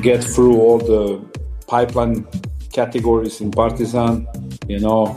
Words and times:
Get 0.00 0.22
through 0.24 0.60
all 0.60 0.78
the 0.78 1.24
pipeline 1.66 2.26
categories 2.72 3.40
in 3.40 3.50
Partizan, 3.50 4.26
you 4.68 4.80
know, 4.80 5.14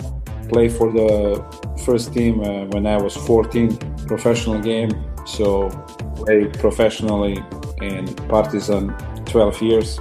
play 0.49 0.69
for 0.69 0.91
the 0.91 1.43
first 1.85 2.13
team 2.13 2.41
uh, 2.41 2.65
when 2.65 2.85
I 2.85 2.97
was 2.97 3.15
14, 3.15 3.77
professional 4.07 4.61
game. 4.61 4.91
So 5.25 5.69
play 6.15 6.45
professionally 6.45 7.43
in 7.81 8.13
Partizan 8.27 8.89
12 9.25 9.61
years. 9.61 9.99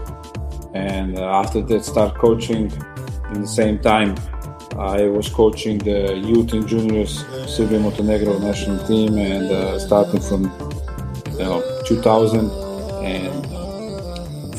And 0.75 1.19
uh, 1.19 1.41
after 1.41 1.62
that, 1.62 1.84
start 1.84 2.16
coaching. 2.16 2.72
In 3.33 3.41
the 3.41 3.48
same 3.48 3.78
time, 3.78 4.14
I 4.78 5.06
was 5.06 5.28
coaching 5.28 5.78
the 5.78 6.16
youth 6.16 6.53
and 6.53 6.66
juniors 6.66 7.25
Serbia 7.47 7.78
Montenegro 7.78 8.38
national 8.38 8.84
team, 8.86 9.16
and 9.19 9.50
uh, 9.50 9.78
starting 9.78 10.20
from 10.20 10.44
you 11.33 11.38
know 11.38 11.83
2000 11.86 12.50
and 13.03 13.53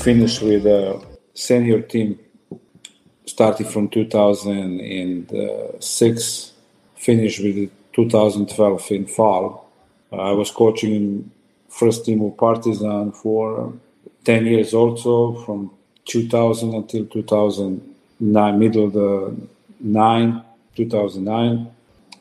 finished 0.05 0.41
with 0.43 0.67
a 0.67 1.01
senior 1.33 1.81
team 1.81 2.19
starting 3.25 3.65
from 3.65 3.89
2006, 3.89 6.51
finished 6.95 7.43
with 7.43 7.71
2012 7.93 8.91
in 8.91 9.07
fall. 9.07 9.67
I 10.11 10.33
was 10.33 10.51
coaching 10.51 10.93
in 10.93 11.31
first 11.69 12.05
team 12.05 12.21
of 12.21 12.37
Partizan 12.37 13.13
for 13.13 13.73
10 14.23 14.45
years 14.45 14.75
also, 14.75 15.43
from 15.43 15.71
2000 16.05 16.75
until 16.75 17.07
2009, 17.07 18.59
middle 18.59 18.85
of 18.85 18.93
the 18.93 19.35
nine, 19.79 20.43
2009. 20.75 21.71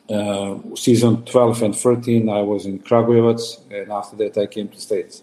Uh, 0.09 0.57
season 0.75 1.23
12 1.23 1.61
and 1.61 1.75
13, 1.75 2.29
I 2.29 2.41
was 2.41 2.65
in 2.65 2.79
Kragujevac, 2.79 3.59
and 3.69 3.91
after 3.91 4.15
that, 4.17 4.35
I 4.39 4.47
came 4.47 4.69
to 4.69 4.79
States. 4.79 5.21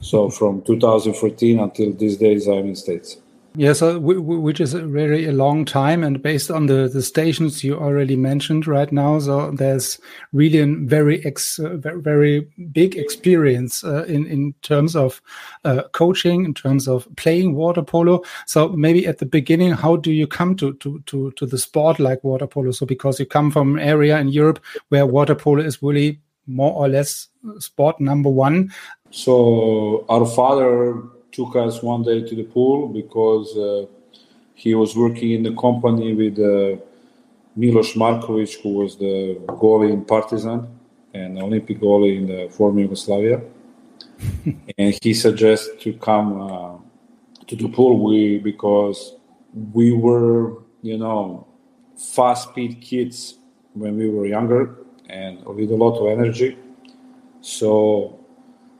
So 0.00 0.30
from 0.30 0.62
2014 0.62 1.58
until 1.58 1.92
these 1.92 2.16
days, 2.16 2.46
I'm 2.46 2.68
in 2.68 2.76
States. 2.76 3.18
Yeah, 3.58 3.72
so 3.72 3.98
which 3.98 4.60
is 4.60 4.74
really 4.74 5.24
a 5.24 5.32
long 5.32 5.64
time, 5.64 6.04
and 6.04 6.22
based 6.22 6.50
on 6.50 6.66
the 6.66 6.90
the 6.92 7.00
stations 7.00 7.64
you 7.64 7.74
already 7.74 8.14
mentioned 8.14 8.66
right 8.66 8.92
now, 8.92 9.18
so 9.18 9.50
there's 9.50 9.98
really 10.34 10.58
a 10.58 10.66
very 10.66 11.24
ex, 11.24 11.58
uh, 11.58 11.78
very 11.78 12.46
big 12.72 12.96
experience 12.96 13.82
uh, 13.82 14.04
in 14.04 14.26
in 14.26 14.52
terms 14.60 14.94
of 14.94 15.22
uh, 15.64 15.84
coaching, 15.92 16.44
in 16.44 16.52
terms 16.52 16.86
of 16.86 17.08
playing 17.16 17.54
water 17.54 17.82
polo. 17.82 18.22
So 18.46 18.68
maybe 18.68 19.06
at 19.06 19.20
the 19.20 19.26
beginning, 19.26 19.70
how 19.72 19.96
do 19.96 20.12
you 20.12 20.26
come 20.26 20.54
to 20.56 20.74
to 20.74 21.00
to 21.06 21.30
to 21.30 21.46
the 21.46 21.56
sport 21.56 21.98
like 21.98 22.22
water 22.22 22.46
polo? 22.46 22.72
So 22.72 22.84
because 22.84 23.18
you 23.18 23.24
come 23.24 23.50
from 23.50 23.76
an 23.76 23.82
area 23.82 24.18
in 24.18 24.28
Europe 24.28 24.62
where 24.90 25.06
water 25.06 25.34
polo 25.34 25.64
is 25.64 25.82
really 25.82 26.20
more 26.46 26.74
or 26.74 26.88
less 26.88 27.28
sport 27.58 28.00
number 28.00 28.28
one. 28.28 28.70
So 29.10 30.04
our 30.08 30.26
father 30.26 31.02
took 31.32 31.56
us 31.56 31.82
one 31.82 32.02
day 32.02 32.22
to 32.22 32.34
the 32.34 32.44
pool 32.44 32.88
because 32.88 33.56
uh, 33.56 33.86
he 34.54 34.74
was 34.74 34.96
working 34.96 35.32
in 35.32 35.42
the 35.42 35.54
company 35.54 36.14
with 36.14 36.38
uh, 36.38 36.80
Milos 37.54 37.94
Markovic, 37.94 38.60
who 38.62 38.70
was 38.74 38.96
the 38.96 39.38
goalie 39.46 39.92
in 39.92 40.04
Partizan 40.04 40.66
and 41.14 41.38
Olympic 41.38 41.80
goalie 41.80 42.16
in 42.16 42.26
the 42.26 42.48
former 42.50 42.80
Yugoslavia. 42.80 43.40
and 44.78 44.98
he 45.02 45.12
suggested 45.12 45.80
to 45.80 45.92
come 45.94 46.40
uh, 46.40 46.76
to 47.46 47.56
the 47.56 47.68
pool 47.68 48.02
we, 48.02 48.38
because 48.38 49.14
we 49.72 49.92
were, 49.92 50.62
you 50.82 50.98
know, 50.98 51.46
fast 51.96 52.50
speed 52.50 52.80
kids 52.80 53.38
when 53.74 53.96
we 53.96 54.08
were 54.08 54.26
younger 54.26 54.76
and 55.08 55.44
with 55.44 55.70
a 55.70 55.76
lot 55.76 55.98
of 55.98 56.18
energy. 56.18 56.56
So 57.40 58.25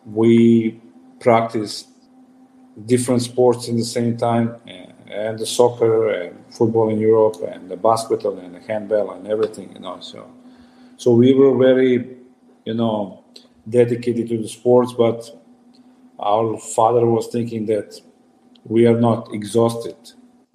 we 0.06 0.80
practice 1.20 1.86
different 2.86 3.22
sports 3.22 3.68
in 3.68 3.76
the 3.76 3.84
same 3.84 4.16
time, 4.16 4.56
and, 4.66 4.92
and 5.10 5.38
the 5.38 5.46
soccer 5.46 6.10
and 6.10 6.36
football 6.54 6.88
in 6.90 6.98
Europe, 6.98 7.36
and 7.48 7.70
the 7.70 7.76
basketball 7.76 8.38
and 8.38 8.54
the 8.54 8.60
handball 8.60 9.12
and 9.12 9.26
everything, 9.26 9.72
you 9.72 9.80
know. 9.80 9.98
So, 10.00 10.30
so 10.96 11.12
we 11.12 11.34
were 11.34 11.56
very, 11.56 12.16
you 12.64 12.74
know, 12.74 13.24
dedicated 13.68 14.28
to 14.28 14.38
the 14.38 14.48
sports, 14.48 14.92
but 14.92 15.30
our 16.18 16.58
father 16.58 17.06
was 17.06 17.28
thinking 17.28 17.66
that 17.66 18.00
we 18.64 18.86
are 18.86 18.98
not 18.98 19.32
exhausted 19.32 19.96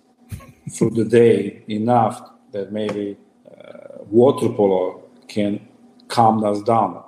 through 0.72 0.92
the 0.92 1.06
day 1.06 1.64
enough 1.68 2.22
that 2.52 2.72
maybe 2.72 3.18
uh, 3.50 4.04
water 4.10 4.50
polo 4.50 5.04
can 5.28 5.66
calm 6.08 6.44
us 6.44 6.62
down 6.64 7.04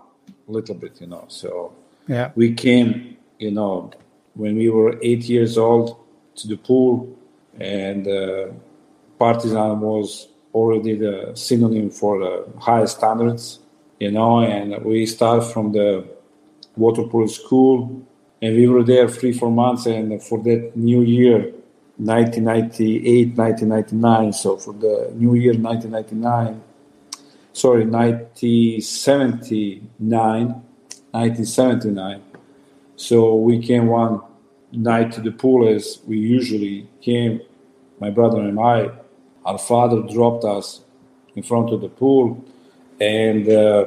a 0.48 0.52
little 0.52 0.76
bit, 0.76 1.02
you 1.02 1.08
know. 1.08 1.26
So 1.28 1.74
yeah, 2.08 2.32
we 2.36 2.54
came, 2.54 3.18
you 3.40 3.52
know, 3.52 3.92
when 4.36 4.56
we 4.56 4.70
were 4.70 4.98
eight 5.02 5.24
years 5.24 5.58
old 5.58 5.98
to 6.36 6.48
the 6.48 6.58
pool, 6.58 7.16
and 7.60 8.08
uh, 8.08 8.48
Partizan 9.20 9.80
was 9.80 10.28
already 10.54 10.96
the 10.96 11.32
synonym 11.36 11.90
for 11.90 12.20
the 12.20 12.60
highest 12.60 12.98
standards, 12.98 13.60
you 14.00 14.12
know. 14.12 14.40
And 14.40 14.84
we 14.84 15.06
start 15.06 15.52
from 15.52 15.72
the 15.72 16.06
water 16.76 17.04
polo 17.04 17.28
school, 17.28 18.06
and 18.42 18.56
we 18.56 18.68
were 18.68 18.84
there 18.84 19.08
three, 19.08 19.34
four 19.34 19.52
months. 19.52 19.86
And 19.86 20.22
for 20.22 20.42
that 20.44 20.76
new 20.76 21.02
year, 21.02 21.54
1998, 21.98 23.38
1999. 23.38 24.34
So 24.34 24.58
for 24.58 24.74
the 24.74 25.14
new 25.16 25.36
year, 25.36 25.54
1999 25.54 26.62
sorry, 27.54 27.86
1979, 27.86 30.63
1979. 31.14 32.22
So 32.96 33.36
we 33.36 33.60
came 33.60 33.88
one 33.88 34.22
night 34.72 35.12
to 35.12 35.22
the 35.22 35.32
pool 35.32 35.68
as 35.68 36.00
we 36.08 36.18
usually 36.18 36.90
came, 37.02 37.40
my 38.00 38.10
brother 38.10 38.42
and 38.42 38.60
I. 38.60 38.90
Our 39.46 39.60
father 39.60 40.02
dropped 40.02 40.44
us 40.44 40.82
in 41.36 41.44
front 41.44 41.72
of 41.72 41.82
the 41.82 41.90
pool, 41.90 42.44
and 43.00 43.48
uh, 43.48 43.86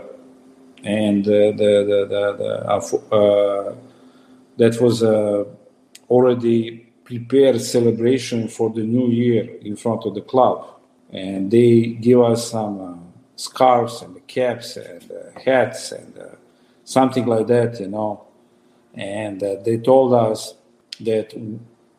and 0.84 1.26
uh, 1.26 1.30
the, 1.30 2.06
the, 2.08 2.96
the, 3.10 3.16
uh, 3.16 3.74
that 4.58 4.80
was 4.80 5.02
uh, 5.02 5.44
already 6.08 6.86
prepared 7.02 7.60
celebration 7.60 8.46
for 8.46 8.70
the 8.70 8.82
new 8.82 9.08
year 9.08 9.48
in 9.62 9.74
front 9.74 10.04
of 10.04 10.14
the 10.14 10.20
club, 10.20 10.64
and 11.12 11.50
they 11.50 11.86
give 11.86 12.20
us 12.20 12.50
some 12.50 12.80
uh, 12.80 12.94
scarves 13.34 14.02
and 14.02 14.24
caps 14.28 14.76
and 14.76 15.10
uh, 15.10 15.40
hats 15.40 15.90
and 15.90 16.14
something 16.86 17.26
like 17.26 17.46
that, 17.48 17.78
you 17.80 17.88
know. 17.88 18.24
And 18.94 19.42
uh, 19.42 19.56
they 19.62 19.76
told 19.76 20.14
us 20.14 20.54
that 21.00 21.34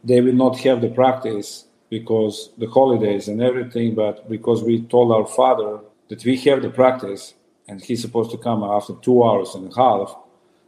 they 0.03 0.21
will 0.21 0.33
not 0.33 0.57
have 0.59 0.81
the 0.81 0.89
practice 0.89 1.65
because 1.89 2.49
the 2.57 2.67
holidays 2.67 3.27
and 3.27 3.41
everything, 3.41 3.93
but 3.93 4.27
because 4.27 4.63
we 4.63 4.81
told 4.81 5.11
our 5.11 5.27
father 5.27 5.79
that 6.07 6.23
we 6.25 6.37
have 6.37 6.61
the 6.63 6.69
practice 6.69 7.35
and 7.67 7.81
he's 7.81 8.01
supposed 8.01 8.31
to 8.31 8.37
come 8.37 8.63
after 8.63 8.93
two 8.95 9.23
hours 9.23 9.53
and 9.53 9.71
a 9.71 9.75
half, 9.75 10.15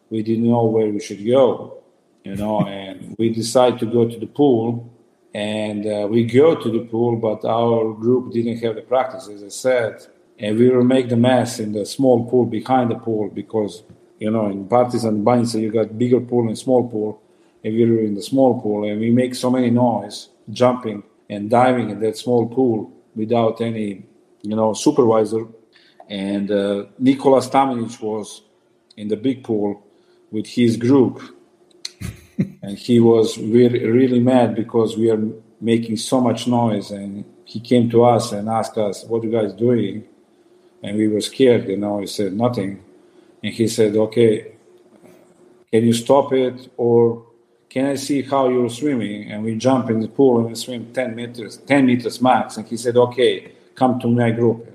we 0.10 0.22
didn't 0.22 0.48
know 0.48 0.66
where 0.66 0.88
we 0.88 1.00
should 1.00 1.26
go, 1.26 1.82
you 2.24 2.36
know, 2.36 2.62
and 2.68 3.16
we 3.18 3.30
decided 3.30 3.80
to 3.80 3.86
go 3.86 4.08
to 4.08 4.20
the 4.20 4.28
pool 4.28 4.94
and 5.34 5.86
uh, 5.86 6.08
we 6.10 6.26
go 6.26 6.56
to 6.56 6.70
the 6.70 6.86
pool, 6.86 7.16
but 7.16 7.48
our 7.48 7.94
group 7.94 8.34
didn't 8.34 8.58
have 8.58 8.76
the 8.76 8.82
practice, 8.82 9.28
as 9.30 9.44
I 9.44 9.48
said 9.48 10.08
and 10.40 10.58
we 10.58 10.70
will 10.70 10.84
make 10.84 11.10
the 11.10 11.18
mess 11.18 11.60
in 11.60 11.74
the 11.74 11.86
small 11.86 12.26
pool 12.30 12.46
behind 12.46 12.90
the 12.90 12.96
pool 12.96 13.30
because 13.30 13.84
you 14.20 14.30
know 14.30 14.48
in 14.48 14.68
Partizan 14.68 15.24
Banjica 15.24 15.62
you 15.62 15.72
got 15.72 15.98
bigger 15.98 16.20
pool 16.20 16.48
and 16.48 16.58
small 16.58 16.88
pool, 16.88 17.22
and 17.64 17.74
we 17.74 17.86
were 17.90 18.02
in 18.02 18.16
the 18.16 18.22
small 18.22 18.62
pool 18.62 18.90
and 18.90 19.00
we 19.00 19.10
make 19.10 19.34
so 19.36 19.50
many 19.50 19.70
noise 19.70 20.30
jumping 20.52 21.04
and 21.30 21.50
diving 21.50 21.90
in 21.90 22.00
that 22.00 22.18
small 22.18 22.48
pool 22.48 22.92
without 23.16 23.62
any 23.62 24.04
you 24.42 24.56
know 24.56 24.74
supervisor, 24.74 25.46
and 26.10 26.52
uh, 26.52 26.86
Nikola 26.98 27.40
Stamenic 27.42 28.00
was 28.02 28.42
in 28.98 29.08
the 29.08 29.18
big 29.18 29.44
pool 29.44 29.84
with 30.32 30.48
his 30.48 30.78
group, 30.78 31.22
and 32.62 32.78
he 32.78 33.00
was 33.00 33.38
really 33.38 33.86
really 33.86 34.20
mad 34.20 34.56
because 34.56 34.98
we 34.98 35.10
are 35.10 35.22
making 35.62 35.98
so 35.98 36.22
much 36.22 36.48
noise. 36.48 36.92
And 36.92 37.26
he 37.46 37.60
came 37.60 37.90
to 37.90 38.04
us 38.04 38.32
and 38.32 38.50
asked 38.50 38.78
us, 38.78 39.04
"What 39.06 39.24
you 39.24 39.32
guys 39.32 39.54
doing?" 39.54 40.06
And 40.82 40.98
we 40.98 41.08
were 41.08 41.22
scared. 41.22 41.68
You 41.68 41.78
know, 41.78 42.00
he 42.00 42.08
said 42.08 42.34
nothing, 42.34 42.84
and 43.44 43.54
he 43.54 43.68
said, 43.68 43.96
"Okay, 43.96 44.54
can 45.72 45.86
you 45.86 45.94
stop 45.94 46.34
it 46.34 46.72
or?" 46.78 47.26
Can 47.70 47.86
I 47.86 47.96
see 47.96 48.24
how 48.24 48.50
you're 48.50 48.68
swimming? 48.68 49.32
And 49.32 49.44
we 49.44 49.54
jump 49.56 49.92
in 49.92 50.00
the 50.00 50.08
pool 50.08 50.40
and 50.40 50.48
we 50.48 50.56
swim 50.56 50.92
10 50.92 51.16
meters, 51.16 51.58
10 51.58 51.86
meters 51.86 52.20
max. 52.20 52.58
And 52.58 52.68
he 52.68 52.76
said, 52.76 52.98
Okay, 52.98 53.52
come 53.76 54.00
to 54.00 54.08
my 54.08 54.32
group. 54.32 54.68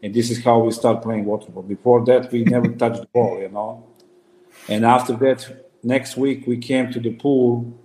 And 0.00 0.14
this 0.14 0.30
is 0.30 0.44
how 0.44 0.60
we 0.60 0.70
start 0.70 1.02
playing 1.02 1.24
water 1.24 1.50
polo. 1.50 1.62
Before 1.62 2.04
that, 2.04 2.30
we 2.30 2.44
never 2.44 2.68
touched 2.82 3.00
the 3.00 3.08
ball, 3.12 3.40
you 3.40 3.48
know. 3.48 3.84
And 4.68 4.84
after 4.84 5.14
that, 5.14 5.66
next 5.82 6.16
week 6.16 6.46
we 6.46 6.58
came 6.58 6.92
to 6.92 7.00
the 7.00 7.14
pool. 7.14 7.76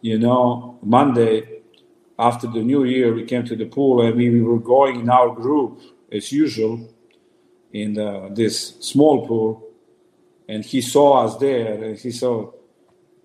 You 0.00 0.18
know, 0.18 0.78
Monday 0.82 1.62
after 2.18 2.46
the 2.46 2.60
New 2.60 2.84
Year, 2.84 3.12
we 3.12 3.24
came 3.24 3.44
to 3.44 3.56
the 3.56 3.66
pool 3.66 4.02
and 4.02 4.16
we, 4.16 4.30
we 4.30 4.42
were 4.42 4.60
going 4.60 5.00
in 5.00 5.10
our 5.10 5.34
group 5.34 5.80
as 6.10 6.30
usual 6.30 6.88
in 7.72 7.94
the, 7.94 8.30
this 8.32 8.76
small 8.80 9.26
pool. 9.26 9.68
And 10.48 10.64
he 10.64 10.80
saw 10.80 11.24
us 11.24 11.36
there, 11.36 11.82
and 11.84 11.98
he 11.98 12.10
saw, 12.10 12.50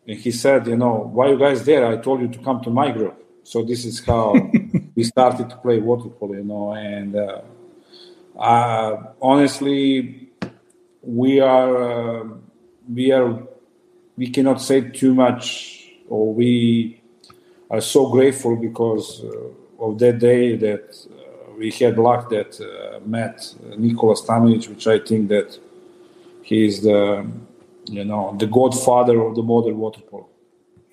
and 0.07 0.17
he 0.17 0.31
said, 0.31 0.67
you 0.67 0.77
know, 0.77 1.09
why 1.11 1.29
you 1.29 1.37
guys 1.37 1.65
there? 1.65 1.85
I 1.85 1.97
told 1.97 2.21
you 2.21 2.27
to 2.29 2.39
come 2.39 2.61
to 2.63 2.69
my 2.69 2.91
group. 2.91 3.23
So 3.43 3.63
this 3.63 3.85
is 3.85 4.03
how 4.05 4.33
we 4.95 5.03
started 5.03 5.49
to 5.49 5.55
play 5.57 5.79
water 5.79 6.09
polo, 6.09 6.35
you 6.35 6.43
know, 6.43 6.73
and. 6.73 7.15
Uh, 7.15 7.41
uh, 8.37 8.97
honestly, 9.21 10.29
we 11.01 11.39
are 11.39 12.21
uh, 12.21 12.27
we 12.87 13.11
are 13.11 13.41
we 14.15 14.29
cannot 14.29 14.61
say 14.61 14.81
too 14.81 15.15
much, 15.15 15.91
or 16.07 16.33
we 16.33 17.01
are 17.71 17.81
so 17.81 18.09
grateful 18.09 18.55
because 18.55 19.23
uh, 19.23 19.83
of 19.83 19.97
that 19.99 20.19
day 20.19 20.55
that 20.55 20.95
uh, 21.11 21.16
we 21.57 21.71
had 21.71 21.97
luck 21.97 22.29
that 22.29 22.59
uh, 22.61 22.99
met 23.05 23.55
Nikola 23.77 24.15
Stamenic, 24.15 24.69
which 24.69 24.87
I 24.87 24.99
think 24.99 25.29
that 25.29 25.59
he 26.43 26.65
is 26.65 26.81
the 26.81 27.25
you 27.85 28.05
know 28.05 28.35
the 28.39 28.47
godfather 28.47 29.19
of 29.21 29.35
the 29.35 29.43
modern 29.43 29.77
water 29.77 30.01
polo. 30.01 30.27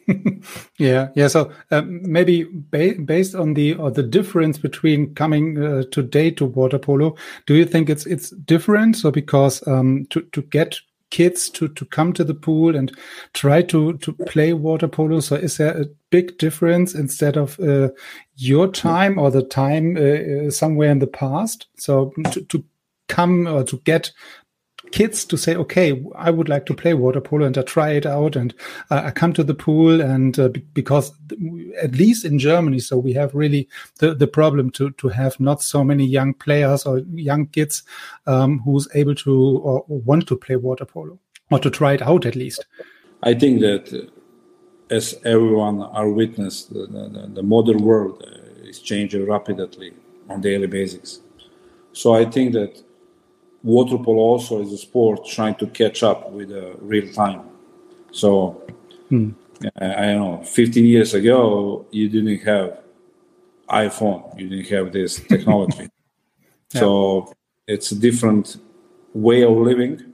yeah, 0.78 1.08
yeah. 1.14 1.28
So 1.28 1.52
um, 1.70 2.00
maybe 2.02 2.44
ba 2.44 2.94
based 2.94 3.34
on 3.34 3.54
the 3.54 3.74
or 3.74 3.90
the 3.90 4.02
difference 4.02 4.58
between 4.58 5.14
coming 5.14 5.62
uh, 5.62 5.84
today 5.90 6.30
to 6.32 6.46
water 6.46 6.78
polo, 6.78 7.16
do 7.46 7.54
you 7.54 7.64
think 7.64 7.88
it's 7.88 8.06
it's 8.06 8.30
different? 8.30 8.96
So 8.96 9.10
because 9.10 9.66
um, 9.66 10.06
to 10.10 10.22
to 10.32 10.42
get 10.42 10.80
kids 11.14 11.48
to 11.48 11.68
to 11.68 11.84
come 11.84 12.12
to 12.12 12.24
the 12.24 12.34
pool 12.34 12.74
and 12.74 12.90
try 13.34 13.62
to 13.62 13.96
to 13.98 14.12
play 14.26 14.52
water 14.52 14.88
polo, 14.88 15.20
so 15.20 15.36
is 15.36 15.56
there 15.58 15.80
a 15.80 15.86
big 16.10 16.36
difference 16.38 16.92
instead 16.92 17.36
of 17.36 17.58
uh, 17.60 17.88
your 18.34 18.66
time 18.66 19.16
or 19.16 19.30
the 19.30 19.44
time 19.44 19.96
uh, 19.96 20.46
uh 20.46 20.50
somewhere 20.50 20.90
in 20.90 20.98
the 20.98 21.06
past? 21.06 21.68
So 21.76 22.12
to, 22.32 22.40
to 22.42 22.64
come 23.08 23.46
or 23.46 23.62
to 23.62 23.76
get 23.84 24.12
kids 24.94 25.24
to 25.24 25.36
say, 25.36 25.56
okay, 25.56 26.00
I 26.14 26.30
would 26.30 26.48
like 26.48 26.66
to 26.66 26.74
play 26.74 26.94
water 26.94 27.20
polo 27.20 27.46
and 27.46 27.58
I 27.58 27.62
try 27.62 27.90
it 27.90 28.06
out 28.06 28.36
and 28.36 28.54
uh, 28.92 29.02
I 29.06 29.10
come 29.10 29.32
to 29.32 29.42
the 29.42 29.52
pool 29.52 30.00
and 30.00 30.38
uh, 30.38 30.50
because 30.72 31.10
at 31.82 31.96
least 31.96 32.24
in 32.24 32.38
Germany, 32.38 32.78
so 32.78 32.96
we 32.96 33.12
have 33.14 33.34
really 33.34 33.68
the, 33.98 34.14
the 34.14 34.28
problem 34.28 34.70
to, 34.70 34.92
to 34.92 35.08
have 35.08 35.40
not 35.40 35.60
so 35.62 35.82
many 35.82 36.06
young 36.06 36.32
players 36.32 36.86
or 36.86 37.00
young 37.12 37.46
kids 37.46 37.82
um, 38.28 38.60
who's 38.60 38.86
able 38.94 39.16
to 39.16 39.58
or 39.64 39.84
want 39.88 40.28
to 40.28 40.36
play 40.36 40.54
water 40.54 40.84
polo 40.84 41.18
or 41.50 41.58
to 41.58 41.70
try 41.70 41.94
it 41.94 42.02
out 42.02 42.24
at 42.24 42.36
least. 42.36 42.64
I 43.24 43.34
think 43.34 43.62
that 43.62 43.92
uh, 43.92 44.94
as 44.94 45.18
everyone 45.24 45.82
are 45.82 46.08
witness, 46.08 46.66
the, 46.66 46.86
the, 46.86 47.30
the 47.34 47.42
modern 47.42 47.82
world 47.82 48.22
uh, 48.24 48.68
is 48.68 48.78
changing 48.78 49.26
rapidly 49.26 49.92
on 50.28 50.40
daily 50.40 50.68
basis. 50.68 51.18
So 51.92 52.14
I 52.14 52.26
think 52.26 52.52
that 52.52 52.80
water 53.64 53.96
polo 53.96 54.18
also 54.18 54.60
is 54.60 54.72
a 54.72 54.78
sport 54.78 55.26
trying 55.26 55.54
to 55.56 55.66
catch 55.66 56.02
up 56.02 56.30
with 56.30 56.52
uh, 56.52 56.74
real 56.80 57.10
time. 57.12 57.42
So 58.12 58.62
hmm. 59.08 59.30
I 59.80 60.06
don't 60.06 60.18
know, 60.18 60.42
15 60.44 60.84
years 60.84 61.14
ago, 61.14 61.86
you 61.90 62.08
didn't 62.08 62.40
have 62.40 62.80
iPhone, 63.68 64.38
you 64.38 64.48
didn't 64.48 64.68
have 64.68 64.92
this 64.92 65.20
technology. 65.28 65.88
yeah. 66.74 66.80
So 66.80 67.32
it's 67.66 67.90
a 67.90 67.98
different 67.98 68.58
way 69.14 69.42
of 69.42 69.52
living, 69.52 70.12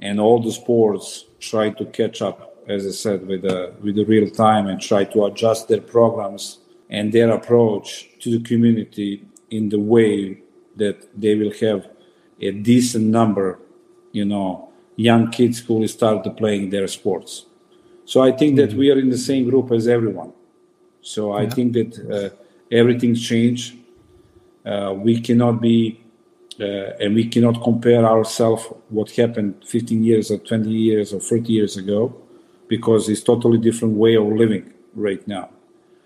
and 0.00 0.18
all 0.18 0.42
the 0.42 0.50
sports 0.50 1.26
try 1.38 1.70
to 1.70 1.84
catch 1.86 2.20
up, 2.20 2.56
as 2.68 2.86
I 2.86 2.90
said, 2.90 3.26
with 3.26 3.42
the 3.42 3.72
with 3.80 3.94
the 3.94 4.04
real 4.04 4.28
time 4.28 4.66
and 4.66 4.80
try 4.80 5.04
to 5.04 5.26
adjust 5.26 5.68
their 5.68 5.80
programs 5.80 6.58
and 6.90 7.12
their 7.12 7.30
approach 7.30 8.08
to 8.20 8.30
the 8.36 8.42
community 8.42 9.24
in 9.50 9.68
the 9.68 9.78
way 9.78 10.38
that 10.76 10.96
they 11.20 11.36
will 11.36 11.52
have 11.60 11.88
a 12.40 12.50
decent 12.50 13.04
number, 13.04 13.58
you 14.12 14.24
know, 14.24 14.70
young 14.96 15.30
kids 15.30 15.60
who 15.60 15.74
will 15.74 15.88
start 15.88 16.24
playing 16.36 16.70
their 16.70 16.86
sports. 16.86 17.46
So 18.04 18.22
I 18.22 18.32
think 18.32 18.56
mm-hmm. 18.56 18.70
that 18.70 18.76
we 18.76 18.90
are 18.90 18.98
in 18.98 19.10
the 19.10 19.18
same 19.18 19.48
group 19.48 19.72
as 19.72 19.88
everyone. 19.88 20.32
So 21.00 21.32
I 21.32 21.42
yeah. 21.42 21.50
think 21.50 21.72
that 21.74 21.92
uh, 22.10 22.36
everything's 22.70 23.22
changed. 23.26 23.76
Uh, 24.64 24.94
we 24.96 25.20
cannot 25.20 25.60
be, 25.60 26.00
uh, 26.60 26.64
and 27.00 27.14
we 27.14 27.28
cannot 27.28 27.62
compare 27.62 28.04
ourselves 28.04 28.64
what 28.88 29.10
happened 29.10 29.62
15 29.66 30.02
years 30.04 30.30
or 30.30 30.38
20 30.38 30.70
years 30.70 31.12
or 31.12 31.20
30 31.20 31.52
years 31.52 31.76
ago, 31.76 32.14
because 32.68 33.08
it's 33.08 33.22
totally 33.22 33.58
different 33.58 33.94
way 33.94 34.14
of 34.16 34.26
living 34.26 34.72
right 34.94 35.26
now. 35.28 35.50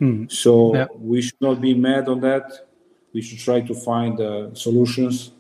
Mm. 0.00 0.30
So 0.30 0.75
yeah. 0.75 0.86
we 0.98 1.22
should 1.22 1.40
not 1.40 1.60
be 1.60 1.75
mad 1.75 2.08
on 2.08 2.20
that. 2.20 2.66
We 3.12 3.22
should 3.22 3.38
try 3.38 3.60
to 3.60 3.75
find 3.75 4.20
uh, 4.20 4.54
solutions 4.54 5.32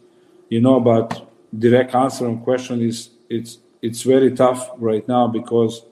you 0.48 0.60
know 0.60 0.80
but 0.80 1.30
direct 1.58 1.94
answer 1.94 2.26
on 2.26 2.40
question 2.40 2.80
is 2.80 3.10
it's 3.28 3.58
it's 3.82 4.02
very 4.02 4.30
tough 4.32 4.70
right 4.78 5.06
now 5.08 5.26
because 5.26 5.84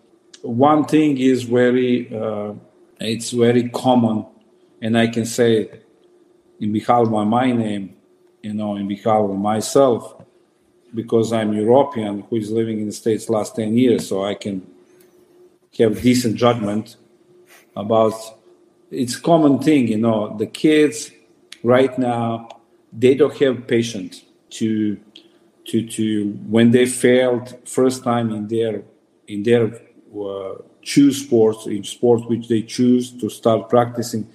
one 0.42 0.84
thing 0.84 1.18
is 1.18 1.44
very 1.44 2.14
uh, 2.14 2.52
it's 3.00 3.30
very 3.30 3.68
common 3.70 4.26
and 4.82 4.96
i 4.98 5.06
can 5.06 5.24
say 5.24 5.68
in 6.60 6.72
behalf 6.72 7.06
of 7.06 7.26
my 7.26 7.50
name 7.52 7.94
you 8.42 8.54
know 8.54 8.76
in 8.76 8.86
behalf 8.88 9.22
of 9.22 9.36
myself 9.36 10.22
because 10.94 11.32
i'm 11.32 11.52
european 11.52 12.22
who 12.22 12.36
is 12.36 12.50
living 12.50 12.80
in 12.80 12.86
the 12.86 12.92
states 12.92 13.28
last 13.28 13.56
10 13.56 13.76
years 13.76 14.08
so 14.08 14.24
i 14.24 14.34
can 14.34 14.66
have 15.78 16.00
decent 16.00 16.36
judgment 16.36 16.96
about 17.74 18.14
it's 18.90 19.16
common 19.16 19.58
thing 19.58 19.88
you 19.88 19.98
know 19.98 20.34
the 20.38 20.46
kids 20.46 21.10
right 21.62 21.98
now 21.98 22.48
they 22.92 23.14
don't 23.14 23.36
have 23.36 23.66
patience 23.66 24.25
to 24.58 24.98
to 25.66 25.86
to 25.86 26.30
when 26.48 26.70
they 26.70 26.86
failed 26.86 27.54
first 27.64 28.04
time 28.04 28.30
in 28.30 28.46
their 28.48 28.82
in 29.26 29.42
their 29.42 29.64
uh, 30.24 30.54
choose 30.82 31.24
sports 31.24 31.66
in 31.66 31.82
sports 31.84 32.24
which 32.26 32.48
they 32.48 32.62
choose 32.62 33.12
to 33.20 33.28
start 33.28 33.68
practicing 33.68 34.26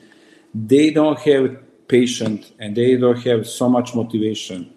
they 0.54 0.90
don't 0.92 1.20
have 1.20 1.58
patience 1.88 2.51
and 2.60 2.75
they 2.75 2.96
don't 2.98 3.24
have 3.24 3.48
so 3.48 3.70
much 3.70 3.96
motivation 3.96 4.72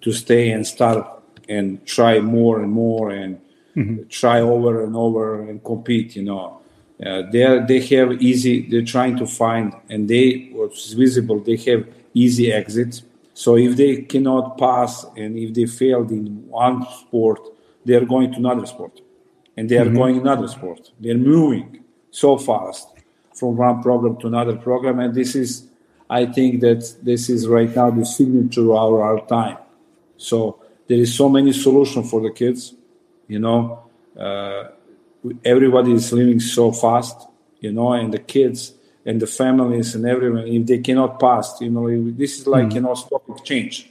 to 0.00 0.12
stay 0.12 0.50
and 0.50 0.66
start 0.66 1.06
and 1.48 1.84
try 1.86 2.20
more 2.20 2.62
and 2.62 2.70
more 2.70 3.10
and 3.10 3.40
mm-hmm. 3.76 4.06
try 4.08 4.40
over 4.40 4.84
and 4.84 4.94
over 4.96 5.42
and 5.48 5.64
compete 5.64 6.16
you 6.16 6.22
know 6.22 6.60
uh, 7.04 7.22
they 7.32 7.44
they 7.66 7.80
have 7.80 8.12
easy 8.22 8.68
they're 8.68 8.90
trying 8.96 9.16
to 9.16 9.26
find 9.26 9.74
and 9.88 10.08
they 10.08 10.50
what's 10.52 10.92
visible 10.92 11.40
they 11.40 11.56
have 11.56 11.86
easy 12.12 12.52
exits 12.52 13.02
so 13.34 13.56
if 13.56 13.76
they 13.76 14.02
cannot 14.02 14.56
pass 14.56 15.04
and 15.16 15.36
if 15.36 15.52
they 15.52 15.66
failed 15.66 16.10
in 16.12 16.48
one 16.48 16.86
sport, 17.00 17.40
they 17.84 17.94
are 17.94 18.04
going 18.04 18.32
to 18.32 18.38
another 18.38 18.64
sport, 18.64 19.00
and 19.56 19.68
they 19.68 19.76
are 19.76 19.84
mm-hmm. 19.84 19.96
going 19.96 20.16
another 20.18 20.48
sport. 20.48 20.90
They 21.00 21.10
are 21.10 21.18
moving 21.18 21.84
so 22.10 22.38
fast 22.38 22.88
from 23.34 23.56
one 23.56 23.82
program 23.82 24.16
to 24.18 24.28
another 24.28 24.56
program, 24.56 25.00
and 25.00 25.12
this 25.12 25.34
is, 25.34 25.66
I 26.08 26.26
think 26.26 26.60
that 26.60 26.94
this 27.02 27.28
is 27.28 27.48
right 27.48 27.74
now 27.74 27.90
the 27.90 28.06
signature 28.06 28.62
of 28.62 28.76
our, 28.76 29.02
our 29.02 29.26
time. 29.26 29.58
So 30.16 30.62
there 30.86 30.98
is 30.98 31.12
so 31.14 31.28
many 31.28 31.52
solutions 31.52 32.08
for 32.08 32.20
the 32.20 32.30
kids, 32.30 32.74
you 33.26 33.40
know. 33.40 33.82
Uh, 34.18 34.68
everybody 35.44 35.92
is 35.92 36.12
living 36.12 36.38
so 36.38 36.70
fast, 36.70 37.26
you 37.58 37.72
know, 37.72 37.92
and 37.94 38.14
the 38.14 38.18
kids 38.18 38.74
and 39.06 39.20
the 39.20 39.26
families 39.26 39.94
and 39.94 40.06
everyone 40.06 40.46
if 40.46 40.66
they 40.66 40.78
cannot 40.78 41.20
pass 41.20 41.60
you 41.60 41.70
know 41.70 41.88
this 42.12 42.40
is 42.40 42.46
like 42.46 42.66
mm. 42.66 42.74
you 42.74 42.80
know 42.80 42.94
stock 42.94 43.22
exchange 43.28 43.90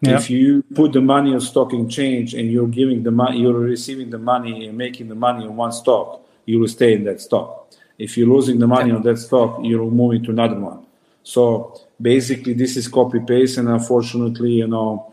yeah. 0.00 0.16
if 0.16 0.28
you 0.28 0.62
put 0.74 0.92
the 0.92 1.00
money 1.00 1.32
on 1.32 1.40
stock 1.40 1.72
exchange 1.72 2.34
and 2.34 2.50
you're 2.50 2.68
giving 2.68 3.02
the 3.02 3.10
money 3.10 3.38
you're 3.38 3.58
receiving 3.58 4.10
the 4.10 4.18
money 4.18 4.66
and 4.66 4.76
making 4.76 5.08
the 5.08 5.14
money 5.14 5.44
on 5.44 5.56
one 5.56 5.72
stock 5.72 6.20
you 6.44 6.58
will 6.58 6.68
stay 6.68 6.94
in 6.94 7.04
that 7.04 7.20
stock 7.20 7.72
if 7.98 8.16
you're 8.16 8.28
losing 8.28 8.58
the 8.58 8.66
money 8.66 8.90
yeah. 8.90 8.96
on 8.96 9.02
that 9.02 9.18
stock 9.18 9.58
you're 9.62 9.90
moving 9.90 10.22
to 10.22 10.30
another 10.30 10.58
one 10.58 10.84
so 11.22 11.80
basically 12.00 12.52
this 12.52 12.76
is 12.76 12.88
copy 12.88 13.20
paste 13.20 13.58
and 13.58 13.68
unfortunately 13.68 14.52
you 14.52 14.66
know 14.66 15.10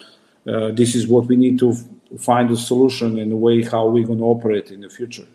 uh, 0.48 0.72
this 0.72 0.96
is 0.96 1.08
what 1.08 1.26
we 1.26 1.36
need 1.36 1.60
to 1.60 1.74
find 2.18 2.50
a 2.50 2.58
solution 2.58 3.20
and 3.20 3.32
a 3.32 3.36
way 3.36 3.62
how 3.64 3.88
we're 3.88 4.06
going 4.06 4.18
to 4.18 4.26
operate 4.26 4.72
in 4.72 4.82
the 4.82 4.90
future 4.90 5.28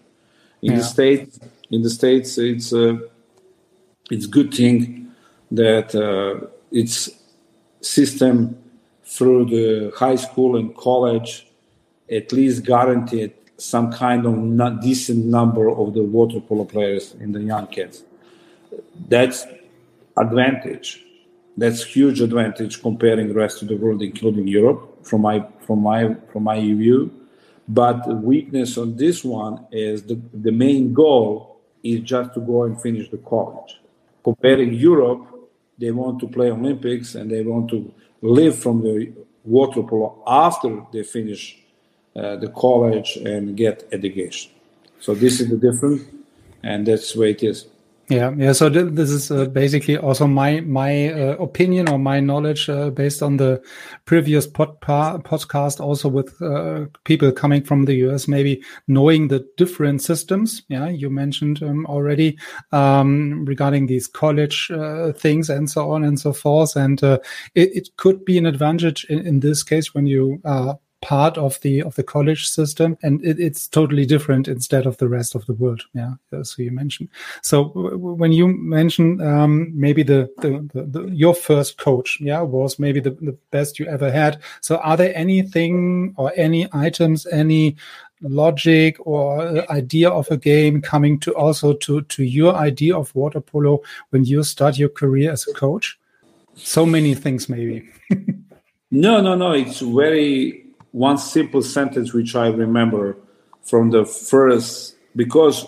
in 0.63 0.73
yeah. 0.73 0.79
the 0.79 0.83
states 0.83 1.39
in 1.71 1.83
the 1.83 1.91
states 1.91 2.37
it's 2.39 2.73
uh, 2.73 2.97
it's 4.11 4.27
good 4.27 4.53
thing 4.53 5.13
that 5.51 5.95
uh, 5.95 6.47
its 6.71 7.11
system 7.81 8.59
through 9.05 9.45
the 9.47 9.93
high 9.97 10.17
school 10.17 10.57
and 10.57 10.77
college 10.77 11.47
at 12.11 12.33
least 12.33 12.65
guaranteed 12.65 13.33
some 13.57 13.93
kind 13.93 14.27
of 14.27 14.37
not 14.37 14.81
decent 14.81 15.25
number 15.25 15.71
of 15.71 15.95
the 15.95 16.03
water 16.03 16.41
polo 16.41 16.65
players 16.65 17.15
in 17.21 17.33
the 17.33 17.41
young 17.41 17.67
kids. 17.69 18.03
That's 19.09 19.47
advantage. 20.17 21.05
That's 21.57 21.85
huge 21.85 22.21
advantage 22.21 22.83
comparing 22.83 23.29
the 23.29 23.35
rest 23.35 23.63
of 23.63 23.69
the 23.69 23.77
world, 23.77 24.03
including 24.03 24.49
Europe, 24.49 25.07
from 25.07 25.23
my 25.23 25.47
from 25.61 25.81
my 25.81 26.17
from 26.33 26.43
my 26.45 26.61
view. 26.61 27.13
But 27.69 28.07
the 28.07 28.15
weakness 28.15 28.77
on 28.77 28.97
this 28.97 29.25
one 29.25 29.67
is 29.71 30.03
the, 30.03 30.21
the 30.35 30.53
main 30.53 30.93
goal 30.93 31.61
is 31.83 32.01
just 32.01 32.35
to 32.35 32.41
go 32.41 32.65
and 32.65 32.81
finish 32.81 33.09
the 33.09 33.19
college. 33.19 33.81
Comparing 34.25 34.73
Europe, 34.73 35.27
they 35.79 35.91
want 35.91 36.19
to 36.21 36.29
play 36.29 36.51
Olympics 36.51 37.15
and 37.15 37.31
they 37.31 37.43
want 37.43 37.69
to 37.71 37.93
live 38.23 38.59
from 38.59 38.83
the 38.83 39.13
water 39.45 39.83
polo 39.83 40.23
after 40.27 40.83
they 40.93 41.03
finish 41.03 41.59
uh, 42.17 42.37
the 42.37 42.49
college 42.49 43.17
and 43.17 43.57
get 43.57 43.87
education. 43.93 44.51
So 45.01 45.15
this 45.15 45.41
is 45.41 45.51
the 45.51 45.57
difference, 45.57 46.03
and 46.63 46.87
that's 46.87 47.13
the 47.13 47.21
way 47.21 47.31
it 47.33 47.43
is. 47.43 47.67
Yeah, 48.11 48.35
yeah. 48.37 48.53
So 48.53 48.69
th 48.69 48.93
this 48.93 49.11
is 49.11 49.31
uh, 49.31 49.47
basically 49.47 49.97
also 49.97 50.27
my 50.27 50.61
my 50.61 51.09
uh, 51.11 51.37
opinion 51.41 51.89
or 51.89 51.99
my 51.99 52.21
knowledge 52.21 52.69
uh, 52.69 52.91
based 52.91 53.23
on 53.23 53.39
the 53.39 53.63
previous 54.05 54.47
pod 54.47 54.79
podcast, 54.81 55.81
also 55.81 56.09
with 56.11 56.31
uh, 56.43 56.85
people 57.05 57.33
coming 57.33 57.65
from 57.65 57.87
the 57.87 57.95
US, 58.07 58.29
maybe 58.29 58.63
knowing 58.89 59.29
the 59.29 59.43
different 59.57 60.03
systems. 60.03 60.63
Yeah, 60.69 60.91
you 60.91 61.09
mentioned 61.09 61.63
um, 61.63 61.87
already 61.87 62.37
um, 62.73 63.47
regarding 63.47 63.87
these 63.87 64.07
college 64.07 64.71
uh, 64.71 65.13
things 65.13 65.49
and 65.49 65.71
so 65.71 65.91
on 65.91 66.05
and 66.05 66.21
so 66.21 66.35
forth, 66.35 66.77
and 66.77 67.03
uh, 67.03 67.19
it, 67.55 67.71
it, 67.75 67.89
could 67.97 68.25
be 68.27 68.37
an 68.37 68.45
advantage 68.47 69.07
in, 69.09 69.27
in 69.27 69.41
this 69.41 69.63
case 69.63 69.95
when 69.95 70.07
you 70.07 70.41
are 70.45 70.79
part 71.05 71.37
of 71.37 71.61
the 71.61 71.83
of 71.83 71.95
the 71.97 72.03
college 72.03 72.49
system 72.49 72.97
and 73.03 73.23
it, 73.23 73.39
it's 73.39 73.69
totally 73.69 74.07
different 74.07 74.49
instead 74.49 74.87
of 74.87 74.97
the 74.97 75.09
rest 75.09 75.35
of 75.35 75.45
the 75.45 75.53
world. 75.53 75.83
Yeah 75.93 76.15
so 76.43 76.63
you 76.63 76.71
mentioned. 76.71 77.11
So 77.43 77.65
when 77.99 78.33
you 78.33 78.49
mentioned 78.49 79.23
um, 79.23 79.71
maybe 79.79 80.03
the, 80.03 80.31
the, 80.39 80.67
the, 80.73 80.83
the, 80.85 81.03
your 81.11 81.35
first 81.35 81.77
coach 81.77 82.19
yeah 82.21 82.41
was 82.41 82.79
maybe 82.79 83.01
the, 83.01 83.11
the 83.11 83.37
best 83.51 83.79
you 83.79 83.87
ever 83.87 84.11
had. 84.11 84.41
So 84.63 84.79
are 84.79 84.97
there 84.97 85.15
anything 85.15 86.15
or 86.17 86.33
any 86.37 86.69
items 86.73 87.27
any 87.27 87.77
logic 88.23 88.97
or 89.01 89.71
idea 89.71 90.09
of 90.09 90.27
a 90.31 90.39
game 90.39 90.81
coming 90.81 91.21
to 91.21 91.35
also 91.35 91.75
to 91.75 92.01
to 92.03 92.25
your 92.25 92.55
idea 92.55 92.97
of 92.97 93.15
water 93.15 93.41
polo 93.41 93.83
when 94.09 94.25
you 94.25 94.43
start 94.43 94.79
your 94.79 94.89
career 94.89 95.31
as 95.31 95.47
a 95.47 95.53
coach? 95.53 95.99
So 96.55 96.87
many 96.87 97.15
things 97.15 97.49
maybe. 97.51 97.91
No 98.91 99.21
no 99.21 99.35
no. 99.35 99.51
It's 99.51 99.81
very 99.81 100.64
one 100.95 101.19
simple 101.19 101.61
sentence 101.61 102.13
which 102.13 102.37
I 102.37 102.49
remember 102.49 103.17
from 103.63 103.91
the 103.91 104.05
first 104.05 104.95
because 105.17 105.67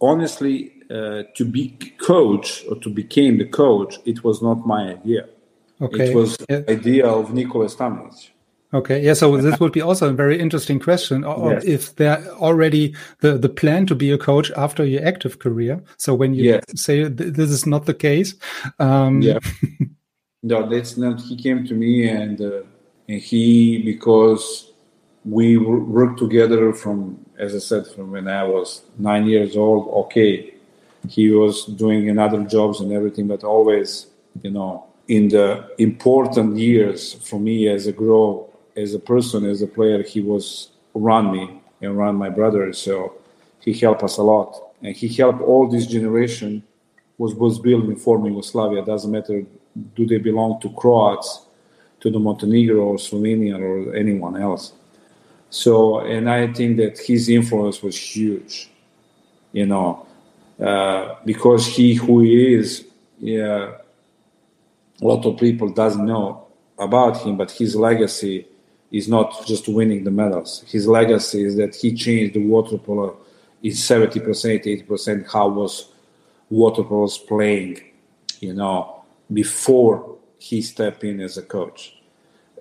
honestly 0.00 0.72
uh, 0.90 1.22
to 1.36 1.44
be 1.44 1.68
coach 1.98 2.64
or 2.68 2.76
to 2.80 2.90
become 2.90 3.38
the 3.38 3.46
coach 3.46 3.98
it 4.04 4.24
was 4.24 4.42
not 4.42 4.66
my 4.66 4.90
idea 4.90 5.28
okay. 5.80 6.10
it 6.10 6.14
was 6.16 6.36
yeah. 6.50 6.60
the 6.60 6.72
idea 6.72 7.06
of 7.06 7.32
Nikola 7.32 7.66
Stamenic 7.66 8.30
Okay, 8.74 9.00
yeah. 9.00 9.14
So 9.14 9.36
this 9.40 9.60
would 9.60 9.72
be 9.72 9.80
also 9.80 10.10
a 10.10 10.12
very 10.12 10.40
interesting 10.40 10.80
question. 10.80 11.22
Yes. 11.22 11.64
If 11.64 11.96
there 11.96 12.26
already 12.32 12.96
the 13.20 13.38
the 13.38 13.48
plan 13.48 13.86
to 13.86 13.94
be 13.94 14.10
a 14.10 14.18
coach 14.18 14.50
after 14.56 14.84
your 14.84 15.06
active 15.06 15.38
career. 15.38 15.80
So 15.98 16.14
when 16.14 16.34
you 16.34 16.44
yes. 16.44 16.64
say 16.74 17.04
th 17.04 17.32
this 17.32 17.50
is 17.50 17.64
not 17.64 17.86
the 17.86 17.94
case, 17.94 18.34
um, 18.78 19.22
yeah, 19.22 19.38
no, 20.42 20.68
that's 20.68 20.96
not. 20.96 21.20
He 21.20 21.36
came 21.36 21.64
to 21.66 21.74
me 21.74 22.08
and 22.08 22.40
uh, 22.40 22.62
and 23.08 23.20
he 23.20 23.82
because 23.82 24.72
we 25.24 25.56
worked 25.56 26.18
together 26.18 26.72
from 26.72 27.18
as 27.38 27.54
i 27.54 27.58
said 27.58 27.86
from 27.86 28.10
when 28.10 28.28
i 28.28 28.42
was 28.42 28.82
nine 28.98 29.26
years 29.26 29.56
old 29.56 29.88
okay 30.04 30.52
he 31.08 31.30
was 31.30 31.64
doing 31.64 32.08
another 32.08 32.42
jobs 32.44 32.80
and 32.80 32.92
everything 32.92 33.26
but 33.26 33.44
always 33.44 34.06
you 34.42 34.50
know 34.50 34.86
in 35.08 35.28
the 35.28 35.68
important 35.78 36.56
years 36.56 37.14
for 37.14 37.38
me 37.38 37.68
as 37.68 37.86
a 37.86 37.92
grow 37.92 38.48
as 38.76 38.94
a 38.94 38.98
person 38.98 39.44
as 39.44 39.62
a 39.62 39.66
player 39.66 40.02
he 40.02 40.20
was 40.20 40.70
around 40.94 41.32
me 41.32 41.60
and 41.80 41.90
around 41.92 42.16
my 42.16 42.28
brother 42.28 42.72
so 42.72 43.16
he 43.66 43.72
helped 43.72 44.04
us 44.04 44.16
a 44.16 44.22
lot. 44.22 44.50
And 44.82 44.94
he 44.94 45.08
helped 45.08 45.42
all 45.42 45.68
this 45.68 45.86
generation 45.86 46.62
was 47.18 47.34
was 47.34 47.58
built 47.58 47.84
in 47.84 47.96
former 47.96 48.28
yugoslavia. 48.28 48.84
Doesn't 48.84 49.10
matter 49.10 49.44
do 49.94 50.06
they 50.06 50.18
belong 50.18 50.60
to 50.60 50.70
croats 50.70 51.45
to 52.00 52.10
the 52.10 52.18
Montenegro 52.18 52.82
or 52.84 52.96
Slovenia 52.96 53.58
or 53.58 53.94
anyone 53.94 54.36
else. 54.36 54.72
So, 55.50 56.00
and 56.00 56.28
I 56.28 56.52
think 56.52 56.76
that 56.78 56.98
his 56.98 57.28
influence 57.28 57.82
was 57.82 57.96
huge, 57.96 58.68
you 59.52 59.66
know, 59.66 60.06
uh, 60.60 61.16
because 61.24 61.66
he 61.66 61.94
who 61.94 62.20
he 62.20 62.54
is, 62.54 62.84
yeah, 63.18 63.72
a 65.00 65.04
lot 65.04 65.24
of 65.24 65.38
people 65.38 65.68
doesn't 65.68 66.04
know 66.04 66.46
about 66.78 67.18
him, 67.22 67.36
but 67.36 67.50
his 67.50 67.76
legacy 67.76 68.46
is 68.90 69.08
not 69.08 69.46
just 69.46 69.68
winning 69.68 70.04
the 70.04 70.10
medals. 70.10 70.64
His 70.66 70.86
legacy 70.86 71.44
is 71.44 71.56
that 71.56 71.74
he 71.74 71.94
changed 71.94 72.34
the 72.34 72.44
water 72.46 72.78
polo 72.78 73.16
in 73.62 73.72
70%, 73.72 74.86
80% 74.86 75.30
how 75.30 75.48
was 75.48 75.88
water 76.50 76.82
polo 76.82 77.08
playing, 77.26 77.80
you 78.40 78.54
know, 78.54 79.04
before 79.32 80.15
he 80.48 80.62
stepped 80.62 81.02
in 81.04 81.20
as 81.20 81.36
a 81.38 81.42
coach. 81.42 81.80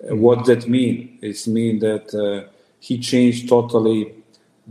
Mm-hmm. 0.04 0.20
What 0.20 0.46
that 0.46 0.68
mean? 0.68 1.18
It 1.22 1.48
mean 1.48 1.80
that 1.80 2.08
uh, 2.14 2.50
he 2.80 2.98
changed 3.12 3.50
totally 3.50 4.14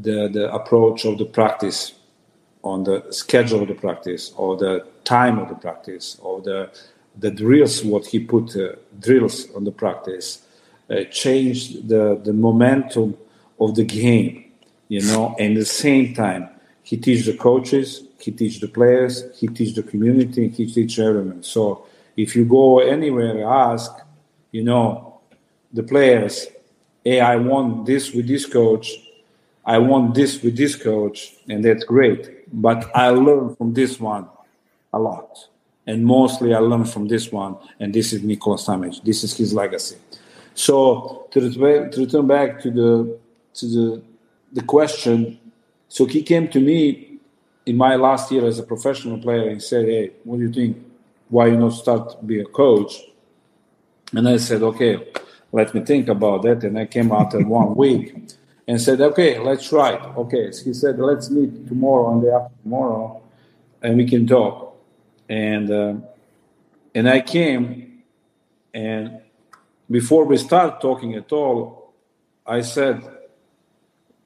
the 0.06 0.28
the 0.37 0.52
approach 0.52 1.04
of 1.04 1.18
the 1.18 1.28
practice, 1.38 1.80
on 2.62 2.85
the 2.85 2.99
schedule 3.11 3.62
of 3.62 3.68
the 3.68 3.80
practice, 3.87 4.33
or 4.37 4.56
the 4.56 4.75
time 5.04 5.38
of 5.42 5.49
the 5.49 5.59
practice, 5.66 6.18
or 6.23 6.40
the 6.49 6.71
the 7.25 7.30
drills. 7.30 7.85
What 7.85 8.06
he 8.06 8.18
put 8.18 8.56
uh, 8.56 8.76
drills 9.06 9.37
on 9.56 9.64
the 9.64 9.73
practice 9.73 10.42
uh, 10.90 11.04
changed 11.11 11.88
the 11.88 12.21
the 12.25 12.33
momentum 12.33 13.16
of 13.59 13.75
the 13.75 13.85
game. 13.85 14.40
You 14.88 15.02
know, 15.11 15.35
and 15.38 15.56
at 15.56 15.61
the 15.61 15.64
same 15.64 16.14
time, 16.14 16.49
he 16.83 16.97
teach 16.99 17.25
the 17.25 17.37
coaches, 17.37 18.02
he 18.18 18.30
teach 18.30 18.61
the 18.61 18.68
players, 18.68 19.25
he 19.38 19.47
teach 19.49 19.75
the 19.75 19.83
community, 19.83 20.49
he 20.49 20.66
teach 20.66 20.99
everyone. 20.99 21.42
So 21.42 21.87
if 22.16 22.37
you 22.37 22.44
go 22.44 22.78
anywhere, 22.78 23.47
ask, 23.47 23.92
you 24.52 24.62
know, 24.62 25.21
the 25.73 25.83
players, 25.83 26.47
hey, 27.04 27.21
I 27.21 27.37
want 27.37 27.87
this 27.87 28.12
with 28.12 28.28
this 28.28 28.47
coach, 28.47 28.90
I 29.66 29.78
want 29.78 30.14
this 30.14 30.42
with 30.42 30.56
this 30.56 30.76
coach, 30.76 31.35
and 31.49 31.64
that's 31.64 31.85
great. 31.85 32.52
But 32.52 32.90
I 32.94 33.09
learn 33.09 33.56
from 33.56 33.75
this 33.75 33.99
one 33.99 34.28
a 34.92 34.99
lot. 34.99 35.49
And 35.87 36.04
mostly 36.04 36.54
I 36.54 36.59
learn 36.59 36.85
from 36.85 37.09
this 37.09 37.30
one, 37.30 37.56
and 37.80 37.92
this 37.92 38.12
is 38.12 38.23
Nikola 38.23 38.56
Stamenic. 38.56 39.02
This 39.04 39.25
is 39.25 39.37
his 39.37 39.52
legacy. 39.52 39.97
So 40.54 41.26
to 41.33 41.40
return 41.40 42.26
back 42.26 42.61
to 42.62 42.71
the 42.71 43.18
to 43.54 43.66
the 43.66 44.02
the 44.52 44.62
question, 44.62 45.38
so 45.88 46.06
he 46.06 46.23
came 46.23 46.49
to 46.49 46.61
me 46.61 47.18
in 47.66 47.76
my 47.76 47.97
last 47.97 48.30
year 48.30 48.47
as 48.47 48.59
a 48.59 48.62
professional 48.62 49.18
player 49.18 49.49
and 49.49 49.61
said, 49.61 49.85
"Hey, 49.87 50.12
what 50.23 50.38
do 50.38 50.44
you 50.44 50.52
think? 50.52 50.76
Why 51.34 51.44
you 51.52 51.58
not 51.64 51.74
start 51.82 52.04
be 52.30 52.36
a 52.40 52.48
coach?" 52.62 52.92
And 54.16 54.28
I 54.34 54.36
said, 54.38 54.62
"Okay, 54.62 54.92
let 55.54 55.72
me 55.72 55.82
think 55.82 56.08
about 56.08 56.42
that. 56.42 56.64
And 56.64 56.76
I 56.76 56.84
came 56.84 57.12
after 57.12 57.38
one 57.38 57.76
week 57.76 58.12
and 58.66 58.80
said, 58.80 59.00
okay, 59.00 59.38
let's 59.38 59.68
try 59.68 59.92
it. 59.92 60.02
Okay. 60.16 60.50
So 60.50 60.64
he 60.64 60.74
said, 60.74 60.98
let's 60.98 61.30
meet 61.30 61.68
tomorrow 61.68 62.12
and 62.12 62.22
the 62.24 62.32
after 62.32 62.54
tomorrow 62.64 63.22
and 63.80 63.96
we 63.96 64.04
can 64.04 64.26
talk. 64.26 64.76
And, 65.28 65.70
uh, 65.70 65.94
and 66.92 67.08
I 67.08 67.20
came 67.20 68.02
and 68.74 69.20
before 69.88 70.24
we 70.24 70.38
start 70.38 70.80
talking 70.80 71.14
at 71.14 71.30
all, 71.30 71.94
I 72.44 72.62
said, 72.62 73.00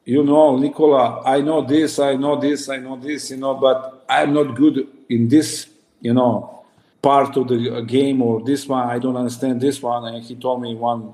you 0.07 0.25
know, 0.25 0.57
Nikola, 0.57 1.23
I 1.27 1.43
know 1.43 1.61
this, 1.61 1.99
I 1.99 2.15
know 2.15 2.41
this, 2.41 2.71
I 2.71 2.79
know 2.79 2.97
this, 2.97 3.33
you 3.33 3.37
know, 3.37 3.55
but 3.55 4.07
I'm 4.09 4.33
not 4.33 4.57
good 4.57 4.89
in 5.11 5.29
this, 5.29 5.69
you 6.01 6.15
know, 6.15 6.58
part 7.03 7.37
of 7.37 7.49
the 7.49 7.77
uh, 7.77 7.81
game 7.83 8.21
or 8.23 8.43
this 8.45 8.67
one 8.67 8.89
i 8.89 8.99
don't 8.99 9.17
understand 9.17 9.61
this 9.61 9.81
one 9.81 10.05
and 10.07 10.25
he 10.25 10.35
told 10.35 10.61
me 10.61 10.75
one 10.75 11.13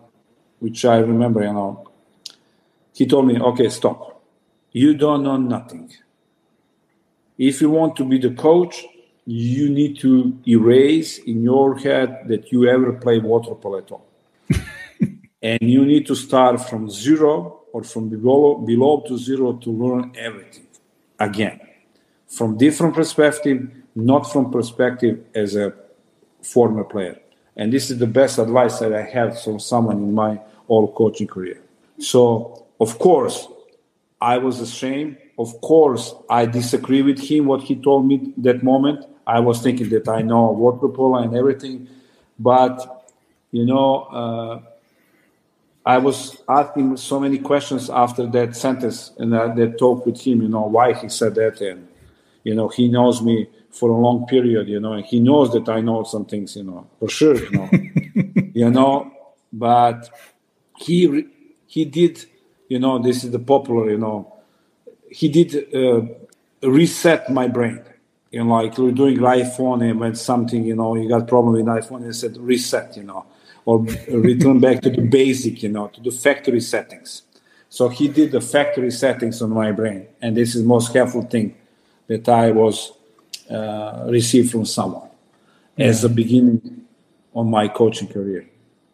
which 0.60 0.84
i 0.84 0.98
remember 0.98 1.42
you 1.42 1.52
know. 1.52 1.90
He 2.94 3.06
told 3.06 3.26
me 3.26 3.38
okay 3.40 3.68
stop. 3.68 4.22
You 4.70 4.94
don't 4.94 5.24
know 5.24 5.36
nothing. 5.36 5.92
If 7.36 7.60
you 7.60 7.70
want 7.70 7.96
to 7.96 8.04
be 8.04 8.18
the 8.18 8.30
coach 8.30 8.84
you 9.26 9.70
need 9.70 9.98
to 9.98 10.38
erase 10.46 11.18
in 11.18 11.42
your 11.42 11.78
head 11.78 12.28
that 12.28 12.52
you 12.52 12.68
ever 12.68 12.92
play 12.92 13.18
water 13.18 13.54
polo 13.54 13.78
at 13.78 13.90
all 13.90 14.06
and 15.42 15.60
you 15.62 15.84
need 15.86 16.06
to 16.06 16.14
start 16.14 16.60
from 16.68 16.90
zero 16.90 17.62
or 17.72 17.82
from 17.82 18.10
below, 18.10 18.56
below 18.56 19.02
to 19.06 19.16
zero 19.16 19.54
to 19.54 19.70
learn 19.70 20.12
everything 20.16 20.66
again. 21.18 21.58
From 22.28 22.58
different 22.58 22.94
perspective 22.94 23.70
not 23.94 24.30
from 24.30 24.50
perspective 24.50 25.24
as 25.34 25.56
a 25.56 25.72
former 26.42 26.84
player. 26.84 27.18
And 27.56 27.72
this 27.72 27.90
is 27.90 27.98
the 27.98 28.06
best 28.06 28.38
advice 28.38 28.78
that 28.80 28.92
I 28.92 29.02
had 29.02 29.38
from 29.38 29.60
someone 29.60 29.98
in 29.98 30.12
my 30.12 30.40
whole 30.66 30.92
coaching 30.92 31.26
career. 31.28 31.60
So, 31.98 32.66
of 32.80 32.98
course, 32.98 33.46
I 34.20 34.38
was 34.38 34.60
ashamed. 34.60 35.18
Of 35.38 35.60
course, 35.60 36.14
I 36.28 36.46
disagree 36.46 37.02
with 37.02 37.20
him, 37.20 37.46
what 37.46 37.62
he 37.62 37.76
told 37.76 38.06
me 38.06 38.32
that 38.38 38.62
moment. 38.62 39.04
I 39.26 39.40
was 39.40 39.62
thinking 39.62 39.88
that 39.90 40.08
I 40.08 40.22
know 40.22 40.50
water 40.50 40.88
polo 40.88 41.18
and 41.18 41.34
everything. 41.34 41.88
But, 42.38 43.10
you 43.52 43.64
know, 43.64 44.02
uh, 44.04 44.60
I 45.86 45.98
was 45.98 46.42
asking 46.48 46.96
so 46.96 47.20
many 47.20 47.38
questions 47.38 47.90
after 47.90 48.26
that 48.26 48.56
sentence 48.56 49.12
and 49.18 49.34
uh, 49.34 49.48
that 49.54 49.78
talk 49.78 50.06
with 50.06 50.20
him, 50.20 50.42
you 50.42 50.48
know, 50.48 50.62
why 50.62 50.94
he 50.94 51.08
said 51.08 51.34
that. 51.36 51.60
And, 51.60 51.86
you 52.42 52.54
know, 52.54 52.68
he 52.68 52.88
knows 52.88 53.22
me 53.22 53.48
for 53.78 53.90
a 53.90 53.96
long 53.96 54.26
period, 54.26 54.68
you 54.68 54.80
know, 54.80 54.92
and 54.92 55.04
he 55.04 55.20
knows 55.20 55.52
that 55.52 55.68
I 55.68 55.80
know 55.80 56.04
some 56.04 56.24
things, 56.24 56.56
you 56.56 56.64
know, 56.64 56.86
for 56.98 57.08
sure, 57.08 57.36
you 57.36 57.50
know, 57.50 57.70
you 58.54 58.70
know, 58.70 59.12
but 59.52 60.08
he, 60.78 61.26
he 61.66 61.84
did, 61.84 62.24
you 62.68 62.78
know, 62.78 62.98
this 62.98 63.24
is 63.24 63.30
the 63.30 63.38
popular, 63.38 63.90
you 63.90 63.98
know, 63.98 64.32
he 65.10 65.28
did 65.28 65.74
uh, 65.74 66.02
reset 66.62 67.30
my 67.30 67.48
brain. 67.48 67.82
You 68.30 68.42
know, 68.42 68.54
like 68.62 68.76
we're 68.78 68.90
doing 68.90 69.18
iPhone 69.18 69.88
and 69.88 70.00
when 70.00 70.16
something, 70.16 70.64
you 70.64 70.74
know, 70.74 70.96
you 70.96 71.08
got 71.08 71.28
problem 71.28 71.54
with 71.54 71.66
iPhone, 71.66 72.04
he 72.04 72.12
said 72.12 72.36
reset, 72.36 72.96
you 72.96 73.04
know 73.04 73.26
or 73.64 73.78
return 74.08 74.60
back 74.60 74.82
to 74.82 74.90
the 74.90 75.02
basic, 75.02 75.62
you 75.62 75.68
know, 75.68 75.88
to 75.88 76.00
the 76.00 76.10
factory 76.10 76.60
settings. 76.60 77.22
So 77.68 77.88
he 77.88 78.08
did 78.08 78.32
the 78.32 78.40
factory 78.40 78.90
settings 78.90 79.42
on 79.42 79.50
my 79.50 79.72
brain, 79.72 80.06
and 80.22 80.36
this 80.36 80.54
is 80.54 80.62
the 80.62 80.68
most 80.68 80.92
helpful 80.94 81.22
thing 81.22 81.56
that 82.06 82.28
I 82.28 82.50
was 82.50 82.92
uh, 83.50 84.06
received 84.08 84.50
from 84.50 84.64
someone 84.64 85.08
yeah. 85.76 85.86
as 85.86 86.04
a 86.04 86.08
beginning 86.08 86.86
on 87.34 87.50
my 87.50 87.68
coaching 87.68 88.08
career. 88.08 88.48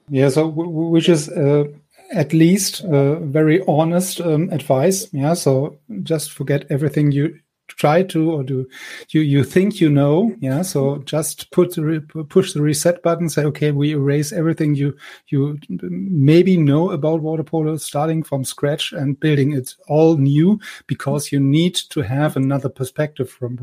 Yeah, 0.08 0.28
so 0.28 0.48
which 0.48 1.08
is 1.08 1.28
uh, 1.28 1.64
at 2.12 2.32
least 2.32 2.84
uh, 2.84 3.20
very 3.20 3.62
honest 3.66 4.20
um, 4.20 4.50
advice. 4.50 5.06
Yeah, 5.12 5.34
so 5.34 5.78
just 6.02 6.32
forget 6.32 6.66
everything 6.70 7.12
you 7.12 7.38
try 7.80 8.02
to 8.02 8.30
or 8.30 8.42
do 8.42 8.68
you 9.08 9.22
you 9.22 9.42
think 9.42 9.80
you 9.80 9.88
know 9.88 10.36
yeah 10.40 10.60
so 10.60 10.98
just 10.98 11.50
put 11.50 11.74
the 11.74 12.26
push 12.28 12.52
the 12.52 12.60
reset 12.60 13.02
button 13.02 13.28
say 13.28 13.42
okay 13.42 13.70
we 13.70 13.92
erase 13.92 14.32
everything 14.32 14.74
you 14.74 14.94
you 15.28 15.58
maybe 15.70 16.58
know 16.58 16.90
about 16.90 17.22
water 17.22 17.42
polo 17.42 17.78
starting 17.78 18.22
from 18.22 18.44
scratch 18.44 18.92
and 18.92 19.18
building 19.18 19.52
it 19.52 19.74
all 19.88 20.18
new 20.18 20.60
because 20.86 21.32
you 21.32 21.40
need 21.40 21.74
to 21.74 22.02
have 22.02 22.36
another 22.36 22.68
perspective 22.68 23.30
from 23.30 23.58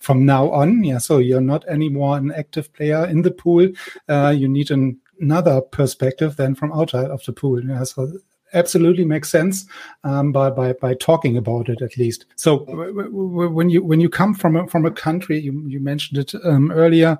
from 0.00 0.26
now 0.26 0.50
on 0.50 0.84
yeah 0.84 0.98
so 0.98 1.16
you're 1.16 1.48
not 1.52 1.66
anymore 1.66 2.18
an 2.18 2.30
active 2.32 2.70
player 2.74 3.06
in 3.06 3.22
the 3.22 3.30
pool 3.30 3.66
uh, 4.10 4.34
you 4.36 4.48
need 4.48 4.70
an 4.70 5.00
another 5.22 5.60
perspective 5.60 6.36
than 6.36 6.54
from 6.54 6.72
outside 6.72 7.10
of 7.10 7.24
the 7.24 7.32
pool. 7.32 7.64
Yeah, 7.64 7.84
so 7.84 8.12
absolutely 8.54 9.04
makes 9.04 9.30
sense 9.30 9.66
um, 10.04 10.32
by, 10.32 10.50
by 10.50 10.72
by 10.74 10.94
talking 10.94 11.36
about 11.36 11.68
it 11.68 11.82
at 11.82 11.96
least. 11.96 12.26
So 12.36 12.58
when 12.66 13.70
you 13.70 13.82
when 13.84 14.00
you 14.00 14.08
come 14.08 14.34
from 14.34 14.56
a, 14.56 14.66
from 14.68 14.86
a 14.86 14.90
country, 14.90 15.38
you, 15.38 15.64
you 15.66 15.80
mentioned 15.80 16.18
it 16.18 16.34
um, 16.44 16.70
earlier, 16.70 17.18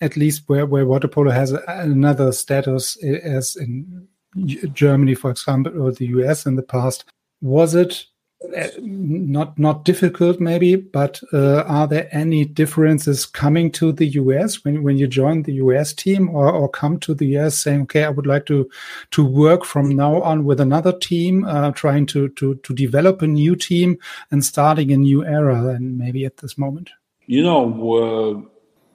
at 0.00 0.16
least 0.16 0.42
where 0.46 0.66
where 0.66 0.86
water 0.86 1.08
polo 1.08 1.30
has 1.30 1.52
another 1.52 2.32
status 2.32 2.96
as 3.02 3.56
in 3.56 4.08
Germany, 4.46 5.14
for 5.14 5.30
example, 5.30 5.82
or 5.82 5.92
the 5.92 6.06
US 6.06 6.46
in 6.46 6.56
the 6.56 6.62
past. 6.62 7.04
Was 7.40 7.74
it 7.74 8.06
not 8.42 9.58
not 9.58 9.84
difficult 9.84 10.40
maybe 10.40 10.74
but 10.74 11.20
uh, 11.32 11.62
are 11.62 11.86
there 11.86 12.08
any 12.10 12.44
differences 12.44 13.26
coming 13.26 13.70
to 13.70 13.92
the 13.92 14.06
US 14.06 14.64
when 14.64 14.82
when 14.82 14.96
you 14.96 15.06
join 15.06 15.42
the 15.42 15.52
US 15.54 15.92
team 15.92 16.30
or, 16.30 16.50
or 16.50 16.68
come 16.68 16.98
to 17.00 17.14
the 17.14 17.36
US 17.36 17.58
saying 17.58 17.82
okay 17.82 18.04
I 18.04 18.08
would 18.08 18.26
like 18.26 18.46
to 18.46 18.68
to 19.10 19.24
work 19.24 19.64
from 19.66 19.90
now 19.90 20.22
on 20.22 20.44
with 20.44 20.58
another 20.58 20.92
team 20.98 21.44
uh, 21.44 21.72
trying 21.72 22.06
to 22.06 22.30
to 22.30 22.54
to 22.54 22.74
develop 22.74 23.20
a 23.20 23.26
new 23.26 23.56
team 23.56 23.98
and 24.30 24.42
starting 24.42 24.90
a 24.90 24.96
new 24.96 25.22
era 25.22 25.74
and 25.74 25.98
maybe 25.98 26.24
at 26.24 26.38
this 26.38 26.56
moment 26.56 26.90
you 27.26 27.42
know 27.42 27.62
uh, 27.92 28.40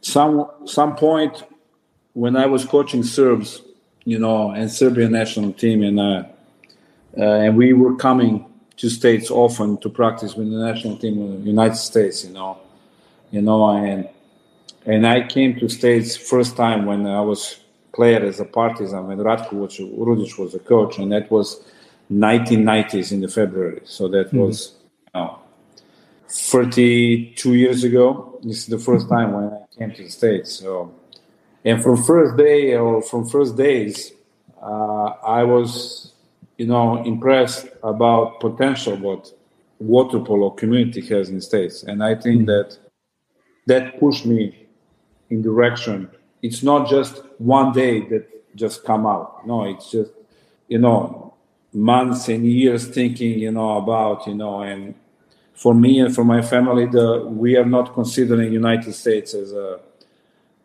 some 0.02 0.50
some 0.66 0.96
point 0.96 1.44
when 2.14 2.36
I 2.36 2.48
was 2.48 2.66
coaching 2.66 3.04
Serbs 3.04 3.62
you 4.06 4.18
know 4.18 4.50
and 4.50 4.72
Serbian 4.72 5.12
national 5.12 5.54
team 5.54 5.84
and 5.84 6.00
uh, 6.00 6.24
uh, 7.16 7.24
and 7.24 7.56
we 7.56 7.74
were 7.74 7.96
coming 7.96 8.46
to 8.78 8.90
states 8.90 9.32
often 9.32 9.78
to 9.78 9.90
practice 9.90 10.36
with 10.36 10.52
the 10.52 10.58
national 10.58 10.98
team 10.98 11.22
in 11.22 11.42
the 11.42 11.50
United 11.50 11.78
States, 11.78 12.26
you 12.26 12.34
know, 12.34 12.60
you 13.32 13.42
know, 13.42 13.70
and 13.70 14.10
and 14.86 15.08
I 15.08 15.28
came 15.28 15.60
to 15.60 15.68
states 15.70 16.16
first 16.16 16.56
time 16.56 16.86
when 16.86 17.08
I 17.08 17.22
was 17.22 17.60
player 17.94 18.24
as 18.24 18.40
a 18.40 18.46
Partizan 18.46 19.08
when 19.08 19.18
Ratko 19.18 19.54
Rudic 19.98 20.38
was 20.38 20.54
a 20.54 20.60
coach, 20.60 21.00
and 21.00 21.12
that 21.12 21.32
was 21.32 21.64
1990s 22.12 23.12
in 23.12 23.22
the 23.22 23.28
February. 23.28 23.82
So 23.86 24.08
that 24.10 24.28
mm-hmm. 24.28 24.40
was 24.40 24.74
you 25.14 25.22
know, 25.22 25.40
32 26.28 27.54
years 27.54 27.84
ago. 27.84 28.40
This 28.44 28.58
is 28.58 28.68
the 28.68 28.78
first 28.78 29.10
time 29.10 29.32
when 29.32 29.46
I 29.46 29.66
came 29.78 29.92
to 29.94 30.04
the 30.04 30.10
states. 30.10 30.60
So, 30.60 30.94
and 31.64 31.82
from 31.82 32.04
first 32.04 32.38
day 32.38 32.76
or 32.76 33.02
from 33.02 33.28
first 33.28 33.56
days, 33.56 34.12
uh, 34.62 35.06
I 35.40 35.44
was 35.44 36.12
you 36.58 36.68
know, 36.68 37.04
impressed 37.04 37.68
about 37.84 38.40
potential 38.40 38.98
what 38.98 39.32
water 39.80 40.20
polo 40.20 40.50
community 40.52 41.02
has 41.08 41.30
in 41.30 41.42
states, 41.42 41.84
and 41.84 42.04
I 42.04 42.16
think 42.16 42.42
mm-hmm. 42.42 42.46
that 42.46 42.78
that 43.68 44.00
pushed 44.00 44.26
me 44.26 44.68
in 45.30 45.42
direction. 45.42 46.10
It's 46.42 46.64
not 46.64 46.90
just 46.90 47.24
one 47.40 47.74
day 47.74 48.02
that 48.10 48.56
just 48.56 48.86
come 48.86 49.06
out. 49.06 49.46
No, 49.46 49.64
it's 49.64 49.92
just 49.92 50.12
you 50.68 50.80
know 50.80 51.34
months 51.74 52.30
and 52.30 52.46
years 52.46 52.88
thinking 52.88 53.38
you 53.38 53.52
know 53.52 53.78
about 53.78 54.26
you 54.26 54.34
know 54.34 54.62
and 54.62 54.96
for 55.54 55.74
me 55.74 56.00
and 56.00 56.16
for 56.16 56.24
my 56.24 56.42
family 56.42 56.86
the 56.86 57.26
we 57.28 57.58
are 57.58 57.66
not 57.66 57.94
considering 57.94 58.52
united 58.52 58.94
states 58.94 59.34
as 59.34 59.52
a 59.52 59.80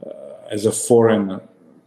uh, 0.06 0.10
as 0.50 0.66
a 0.66 0.72
foreign 0.72 1.40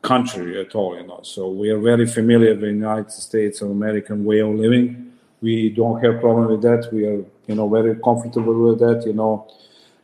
country 0.04 0.60
at 0.60 0.76
all, 0.76 0.96
you 0.96 1.08
know. 1.08 1.22
So 1.24 1.50
we 1.50 1.70
are 1.70 1.80
very 1.80 2.06
familiar 2.06 2.52
with 2.52 2.62
the 2.62 2.68
United 2.68 3.12
States 3.12 3.62
of 3.62 3.72
American 3.72 4.24
way 4.26 4.39
of 4.39 4.50
living. 4.50 5.13
We 5.42 5.70
don't 5.70 6.04
have 6.04 6.20
problem 6.20 6.48
with 6.52 6.62
that. 6.62 6.89
We 6.92 7.06
are, 7.06 7.24
you 7.48 7.56
know, 7.56 7.68
very 7.68 7.96
comfortable 7.96 8.54
with 8.68 8.80
that. 8.80 9.04
You 9.08 9.13
know, 9.13 9.48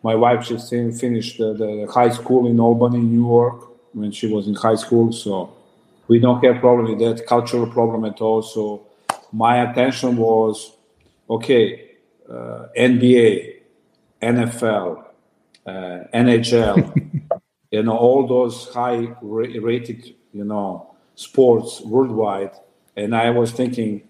my 0.01 0.15
wife 0.15 0.47
just 0.47 0.69
finished 0.69 1.37
the, 1.37 1.53
the 1.53 1.87
high 1.91 2.09
school 2.09 2.47
in 2.47 2.59
Albany, 2.59 2.99
New 2.99 3.27
York, 3.27 3.67
when 3.93 4.11
she 4.11 4.27
was 4.27 4.47
in 4.47 4.55
high 4.55 4.75
school. 4.75 5.11
So 5.11 5.53
we 6.07 6.19
don't 6.19 6.43
have 6.43 6.59
problem 6.59 6.89
with 6.89 6.99
that 6.99 7.27
cultural 7.27 7.67
problem 7.67 8.05
at 8.05 8.21
all. 8.21 8.41
So 8.41 8.87
my 9.33 9.69
attention 9.69 10.15
was, 10.17 10.71
okay, 11.29 11.91
uh, 12.29 12.67
NBA, 12.77 13.55
NFL, 14.21 15.05
uh, 15.65 15.71
NHL. 16.13 17.18
You 17.71 17.83
know 17.83 17.97
all 17.97 18.27
those 18.27 18.73
high 18.73 19.15
rated 19.21 20.15
you 20.33 20.43
know 20.43 20.95
sports 21.15 21.81
worldwide. 21.81 22.51
And 22.95 23.15
i 23.15 23.29
was 23.29 23.51
thinking 23.51 24.07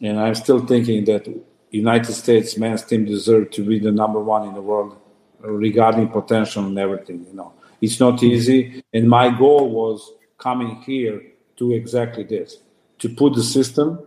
and 0.00 0.18
i'm 0.18 0.34
still 0.34 0.64
thinking 0.64 1.04
that 1.04 1.26
united 1.70 2.12
states 2.12 2.56
men's 2.56 2.84
team 2.84 3.04
deserve 3.04 3.50
to 3.50 3.64
be 3.64 3.78
the 3.78 3.92
number 3.92 4.20
one 4.20 4.48
in 4.48 4.54
the 4.54 4.62
world 4.62 4.96
regarding 5.40 6.08
potential 6.08 6.64
and 6.64 6.78
everything 6.78 7.24
you 7.26 7.34
know. 7.34 7.52
It's 7.80 8.00
not 8.00 8.22
easy. 8.22 8.82
And 8.94 9.08
my 9.08 9.28
goal 9.28 9.68
was 9.70 10.12
coming 10.38 10.76
here 10.82 11.22
to 11.56 11.72
exactly 11.72 12.24
this 12.24 12.58
to 12.98 13.08
put 13.08 13.34
the 13.34 13.42
system 13.42 13.98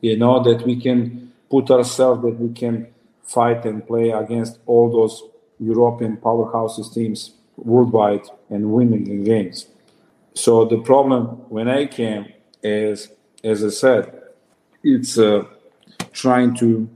you 0.00 0.16
know 0.16 0.42
that 0.42 0.64
we 0.64 0.80
can 0.80 1.32
put 1.50 1.70
ourselves 1.70 2.22
that 2.22 2.38
we 2.38 2.52
can 2.52 2.86
fight 3.22 3.64
and 3.64 3.86
play 3.86 4.10
against 4.10 4.58
all 4.66 4.90
those 4.90 5.22
european 5.58 6.16
powerhouses 6.16 6.92
teams 6.92 7.34
worldwide 7.58 8.26
and 8.50 8.72
winning 8.72 9.06
in 9.06 9.24
games. 9.24 9.66
So 10.34 10.64
the 10.64 10.78
problem 10.78 11.26
when 11.48 11.68
I 11.68 11.86
came 11.86 12.32
is, 12.62 13.08
as 13.42 13.64
I 13.64 13.68
said, 13.68 14.22
it's 14.82 15.18
uh, 15.18 15.44
trying 16.12 16.54
to 16.56 16.88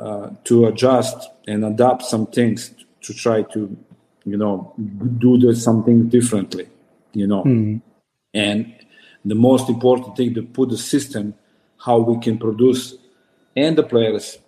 uh, 0.00 0.30
to 0.44 0.66
adjust 0.66 1.28
and 1.46 1.64
adapt 1.64 2.02
some 2.02 2.26
things 2.26 2.74
to 3.02 3.14
try 3.14 3.42
to, 3.42 3.76
you 4.24 4.36
know, 4.36 4.74
do 5.18 5.38
the, 5.38 5.54
something 5.54 6.08
differently, 6.08 6.66
you 7.12 7.26
know. 7.26 7.44
Mm. 7.44 7.82
And 8.34 8.74
the 9.24 9.34
most 9.34 9.68
important 9.68 10.16
thing 10.16 10.34
to 10.34 10.42
put 10.42 10.70
the 10.70 10.78
system 10.78 11.34
how 11.84 11.98
we 11.98 12.18
can 12.20 12.38
produce 12.38 12.94
and 13.56 13.76
the 13.76 13.82
players 13.82 14.38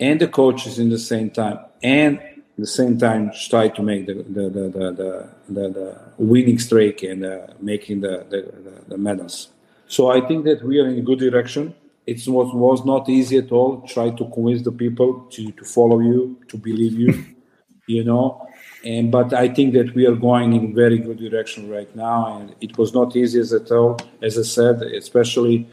and 0.00 0.20
the 0.20 0.28
coaches 0.28 0.78
in 0.78 0.90
the 0.90 0.98
same 0.98 1.30
time 1.30 1.58
and 1.82 2.20
the 2.58 2.66
same 2.66 2.98
time 2.98 3.32
try 3.48 3.68
to 3.68 3.82
make 3.82 4.06
the 4.06 4.14
the 4.14 4.44
the 4.56 4.68
the, 4.68 5.28
the, 5.48 5.68
the 5.68 5.98
winning 6.18 6.58
streak 6.58 7.02
and 7.02 7.24
uh, 7.24 7.46
making 7.60 8.00
the, 8.00 8.26
the, 8.28 8.40
the 8.88 8.98
medals. 8.98 9.48
So 9.86 10.10
I 10.10 10.20
think 10.26 10.44
that 10.44 10.62
we 10.62 10.78
are 10.80 10.88
in 10.88 10.98
a 10.98 11.02
good 11.02 11.18
direction. 11.18 11.74
It 12.06 12.26
was 12.26 12.52
was 12.52 12.84
not 12.84 13.08
easy 13.08 13.38
at 13.38 13.52
all. 13.52 13.82
Try 13.82 14.10
to 14.10 14.24
convince 14.30 14.62
the 14.62 14.72
people 14.72 15.26
to, 15.30 15.52
to 15.52 15.64
follow 15.64 16.00
you, 16.00 16.38
to 16.48 16.56
believe 16.56 16.98
you, 16.98 17.24
you 17.86 18.04
know. 18.04 18.48
and 18.84 19.10
but 19.10 19.32
I 19.32 19.48
think 19.48 19.74
that 19.74 19.94
we 19.94 20.06
are 20.06 20.16
going 20.16 20.52
in 20.52 20.74
very 20.74 20.98
good 20.98 21.18
direction 21.18 21.68
right 21.70 21.94
now, 21.94 22.38
and 22.38 22.54
it 22.60 22.76
was 22.76 22.92
not 22.92 23.16
easy 23.16 23.38
as 23.40 23.52
at 23.52 23.70
all. 23.70 23.98
As 24.20 24.38
I 24.38 24.42
said, 24.42 24.82
especially 24.82 25.68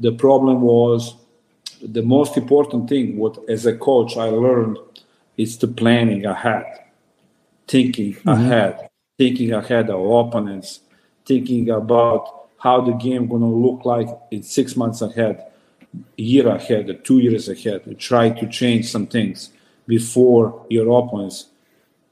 the 0.00 0.12
problem 0.12 0.62
was 0.62 1.16
the 1.82 2.02
most 2.02 2.36
important 2.36 2.88
thing. 2.88 3.18
What 3.18 3.38
as 3.48 3.66
a 3.66 3.76
coach 3.76 4.16
I 4.16 4.28
learned 4.30 4.78
is 5.36 5.58
the 5.58 5.68
planning 5.68 6.24
ahead, 6.24 6.64
thinking 7.66 8.14
mm-hmm. 8.14 8.28
ahead, 8.28 8.88
thinking 9.18 9.52
ahead 9.52 9.90
of 9.90 10.00
opponents, 10.00 10.80
thinking 11.26 11.70
about 11.70 12.48
how 12.58 12.80
the 12.80 12.92
game 12.92 13.28
going 13.28 13.42
to 13.42 13.46
look 13.46 13.84
like 13.84 14.08
in 14.30 14.42
six 14.42 14.76
months 14.76 15.02
ahead, 15.02 15.44
year 16.16 16.48
ahead, 16.48 17.04
two 17.04 17.18
years 17.18 17.48
ahead. 17.48 17.82
And 17.86 17.98
try 17.98 18.30
to 18.30 18.48
change 18.48 18.90
some 18.90 19.06
things 19.06 19.50
before 19.86 20.66
your 20.70 20.86
opponents 20.98 21.46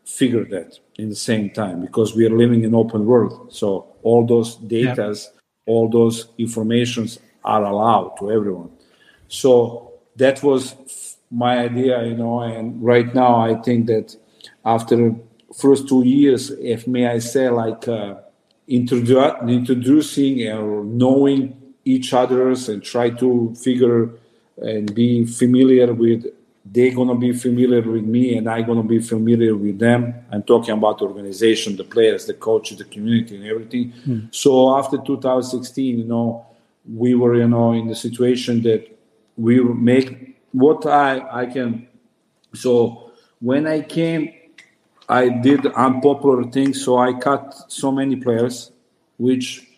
figure 0.04 0.44
that 0.44 0.78
in 0.96 1.08
the 1.08 1.16
same 1.16 1.50
time 1.50 1.80
because 1.80 2.14
we 2.14 2.26
are 2.26 2.36
living 2.36 2.64
in 2.64 2.74
open 2.74 3.06
world 3.06 3.52
so 3.52 3.86
all 4.02 4.26
those 4.26 4.56
datas 4.58 5.26
yeah. 5.26 5.72
all 5.72 5.88
those 5.88 6.28
informations 6.38 7.18
are 7.44 7.64
allowed 7.64 8.14
to 8.18 8.30
everyone 8.30 8.70
so 9.28 9.92
that 10.16 10.42
was 10.42 11.11
my 11.32 11.58
idea 11.58 12.04
you 12.04 12.14
know 12.14 12.40
and 12.40 12.82
right 12.82 13.14
now 13.14 13.40
i 13.40 13.54
think 13.62 13.86
that 13.86 14.14
after 14.64 15.14
first 15.56 15.88
two 15.88 16.04
years 16.04 16.50
if 16.50 16.86
may 16.86 17.06
i 17.06 17.18
say 17.18 17.48
like 17.48 17.88
uh, 17.88 18.14
introdu- 18.68 19.48
introducing 19.48 20.46
or 20.48 20.84
knowing 20.84 21.56
each 21.84 22.12
others 22.12 22.68
and 22.68 22.82
try 22.82 23.10
to 23.10 23.54
figure 23.54 24.10
and 24.58 24.94
be 24.94 25.24
familiar 25.24 25.92
with 25.92 26.26
they're 26.64 26.94
gonna 26.94 27.16
be 27.16 27.32
familiar 27.32 27.82
with 27.82 28.04
me 28.04 28.36
and 28.36 28.48
I'm 28.48 28.64
gonna 28.64 28.84
be 28.84 29.00
familiar 29.00 29.56
with 29.56 29.78
them. 29.78 30.14
I'm 30.30 30.44
talking 30.44 30.72
about 30.72 30.98
the 30.98 31.06
organization, 31.06 31.76
the 31.76 31.84
players, 31.84 32.26
the 32.26 32.34
coaches, 32.34 32.78
the 32.78 32.84
community, 32.84 33.36
and 33.36 33.44
everything. 33.44 33.92
Mm. 34.06 34.34
So 34.34 34.76
after 34.78 34.98
2016, 34.98 35.98
you 35.98 36.04
know, 36.04 36.46
we 36.88 37.14
were, 37.14 37.34
you 37.34 37.48
know, 37.48 37.72
in 37.72 37.88
the 37.88 37.96
situation 37.96 38.62
that 38.62 38.86
we 39.36 39.60
make 39.60 40.31
what 40.52 40.86
I 40.86 41.42
I 41.42 41.46
can. 41.46 41.88
So 42.54 43.10
when 43.40 43.66
I 43.66 43.80
came, 43.80 44.32
I 45.08 45.28
did 45.28 45.66
unpopular 45.66 46.44
things. 46.44 46.84
So 46.84 46.98
I 46.98 47.12
cut 47.14 47.54
so 47.68 47.90
many 47.90 48.16
players, 48.16 48.72
which 49.18 49.68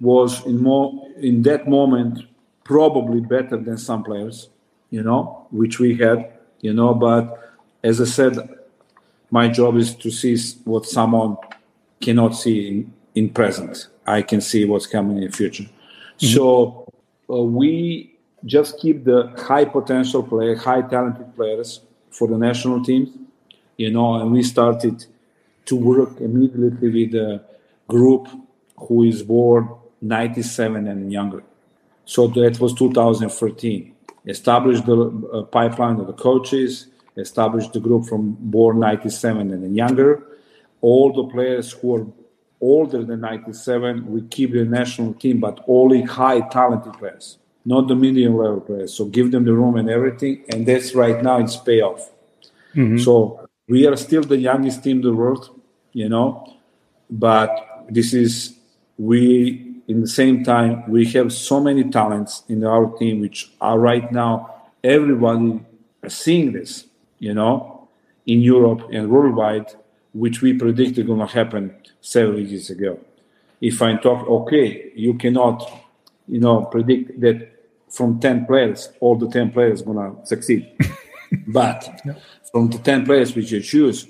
was 0.00 0.44
in 0.46 0.62
more 0.62 1.08
in 1.18 1.42
that 1.42 1.68
moment 1.68 2.24
probably 2.64 3.20
better 3.20 3.56
than 3.58 3.76
some 3.78 4.02
players 4.02 4.48
you 4.94 5.02
know, 5.02 5.44
which 5.50 5.80
we 5.80 5.96
had, 5.96 6.32
you 6.60 6.72
know. 6.72 6.94
But 6.94 7.56
as 7.82 8.00
I 8.00 8.04
said, 8.04 8.38
my 9.28 9.48
job 9.48 9.76
is 9.76 9.92
to 9.96 10.10
see 10.12 10.36
what 10.62 10.86
someone 10.86 11.36
cannot 12.00 12.36
see 12.36 12.68
in, 12.68 12.92
in 13.16 13.30
present. 13.30 13.88
I 14.06 14.22
can 14.22 14.40
see 14.40 14.64
what's 14.64 14.86
coming 14.86 15.16
in 15.16 15.24
the 15.24 15.36
future. 15.36 15.64
Mm-hmm. 15.64 16.26
So 16.28 16.86
uh, 17.28 17.42
we 17.42 18.13
just 18.44 18.78
keep 18.78 19.04
the 19.04 19.32
high 19.36 19.64
potential 19.64 20.22
player, 20.22 20.56
high 20.56 20.82
talented 20.82 21.34
players 21.34 21.80
for 22.10 22.28
the 22.28 22.36
national 22.36 22.84
teams, 22.84 23.10
you 23.76 23.90
know, 23.90 24.14
and 24.16 24.30
we 24.32 24.42
started 24.42 25.04
to 25.66 25.76
work 25.76 26.20
immediately 26.20 26.90
with 26.90 27.14
a 27.14 27.42
group 27.88 28.28
who 28.76 29.04
is 29.04 29.22
born 29.22 29.68
97 30.00 30.86
and 30.86 31.12
younger. 31.12 31.42
So 32.04 32.28
that 32.28 32.60
was 32.60 32.74
2013 32.74 33.94
established 34.26 34.86
the 34.86 35.28
uh, 35.32 35.42
pipeline 35.42 36.00
of 36.00 36.06
the 36.06 36.12
coaches, 36.12 36.88
established 37.16 37.72
the 37.72 37.80
group 37.80 38.06
from 38.06 38.36
born 38.40 38.78
97 38.80 39.50
and 39.50 39.76
younger. 39.76 40.22
All 40.80 41.12
the 41.12 41.24
players 41.32 41.72
who 41.72 41.96
are 41.96 42.06
older 42.60 43.04
than 43.04 43.20
97, 43.20 44.06
we 44.10 44.22
keep 44.22 44.52
the 44.52 44.64
national 44.64 45.14
team, 45.14 45.40
but 45.40 45.62
only 45.66 46.02
high 46.02 46.40
talented 46.48 46.94
players, 46.94 47.38
not 47.64 47.88
the 47.88 47.94
medium 47.94 48.36
level 48.36 48.60
players. 48.60 48.94
So 48.94 49.06
give 49.06 49.30
them 49.30 49.44
the 49.44 49.54
room 49.54 49.76
and 49.76 49.88
everything. 49.88 50.44
And 50.48 50.66
that's 50.66 50.94
right 50.94 51.22
now 51.22 51.38
it's 51.38 51.56
payoff. 51.56 52.10
Mm-hmm. 52.74 52.98
So 52.98 53.48
we 53.68 53.86
are 53.86 53.96
still 53.96 54.22
the 54.22 54.36
youngest 54.36 54.84
team 54.84 54.98
in 54.98 55.02
the 55.02 55.14
world, 55.14 55.60
you 55.92 56.08
know, 56.08 56.56
but 57.08 57.86
this 57.88 58.12
is, 58.12 58.58
we 58.98 59.74
in 59.86 60.00
the 60.00 60.08
same 60.08 60.44
time, 60.44 60.88
we 60.90 61.04
have 61.12 61.32
so 61.32 61.60
many 61.60 61.84
talents 61.84 62.42
in 62.48 62.64
our 62.64 62.86
team, 62.96 63.20
which 63.20 63.52
are 63.60 63.78
right 63.78 64.10
now 64.12 64.54
everybody 64.82 65.60
are 66.02 66.08
seeing 66.08 66.52
this, 66.52 66.86
you 67.18 67.34
know, 67.34 67.88
in 68.26 68.40
Europe 68.40 68.88
and 68.92 69.10
worldwide, 69.10 69.74
which 70.12 70.40
we 70.40 70.54
predicted 70.54 71.06
going 71.06 71.20
to 71.20 71.26
happen 71.26 71.74
several 72.00 72.40
years 72.40 72.70
ago. 72.70 72.98
If 73.60 73.82
I 73.82 73.96
talk, 73.96 74.26
okay, 74.26 74.92
you 74.94 75.14
cannot, 75.14 75.70
you 76.28 76.40
know, 76.40 76.62
predict 76.62 77.20
that 77.20 77.53
from 77.94 78.18
10 78.20 78.46
players, 78.46 78.90
all 79.00 79.16
the 79.16 79.28
10 79.28 79.52
players 79.52 79.82
going 79.82 79.98
to 79.98 80.26
succeed. 80.26 80.70
but 81.46 82.00
yeah. 82.04 82.14
from 82.50 82.68
the 82.70 82.78
10 82.78 83.04
players 83.04 83.34
which 83.34 83.52
you 83.52 83.60
choose, 83.60 84.06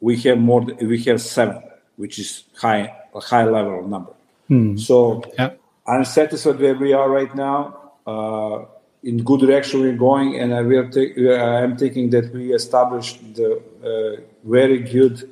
we 0.00 0.16
have 0.18 0.38
more, 0.38 0.60
we 0.60 1.02
have 1.04 1.20
seven, 1.20 1.62
which 1.96 2.18
is 2.18 2.44
high, 2.56 2.94
a 3.14 3.20
high 3.20 3.44
level 3.44 3.86
number. 3.88 4.12
Mm. 4.50 4.78
So 4.78 5.22
yeah. 5.38 5.52
I'm 5.86 6.04
satisfied 6.04 6.60
where 6.60 6.74
we 6.74 6.92
are 6.92 7.08
right 7.10 7.34
now. 7.34 7.92
Uh, 8.06 8.64
in 9.02 9.22
good 9.22 9.40
direction 9.40 9.80
we're 9.80 9.96
going, 9.96 10.38
and 10.40 10.52
I 10.52 10.62
will 10.62 10.88
take. 10.90 11.16
I 11.18 11.62
am 11.62 11.76
thinking 11.76 12.10
that 12.10 12.32
we 12.32 12.52
established 12.52 13.20
the 13.34 13.62
uh, 13.84 14.20
very 14.44 14.80
good 14.80 15.30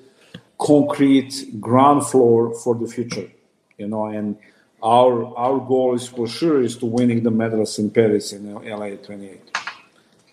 concrete 0.58 1.60
ground 1.60 2.06
floor 2.06 2.54
for 2.54 2.74
the 2.74 2.86
future. 2.86 3.28
You 3.76 3.88
know, 3.88 4.06
and 4.06 4.36
our 4.86 5.36
our 5.36 5.58
goal 5.58 5.94
is 5.94 6.06
for 6.06 6.28
sure 6.28 6.62
is 6.62 6.76
to 6.78 6.86
winning 6.86 7.22
the 7.22 7.30
medals 7.30 7.78
in 7.78 7.90
Paris 7.90 8.32
in 8.32 8.54
LA 8.54 8.90
28. 9.02 9.40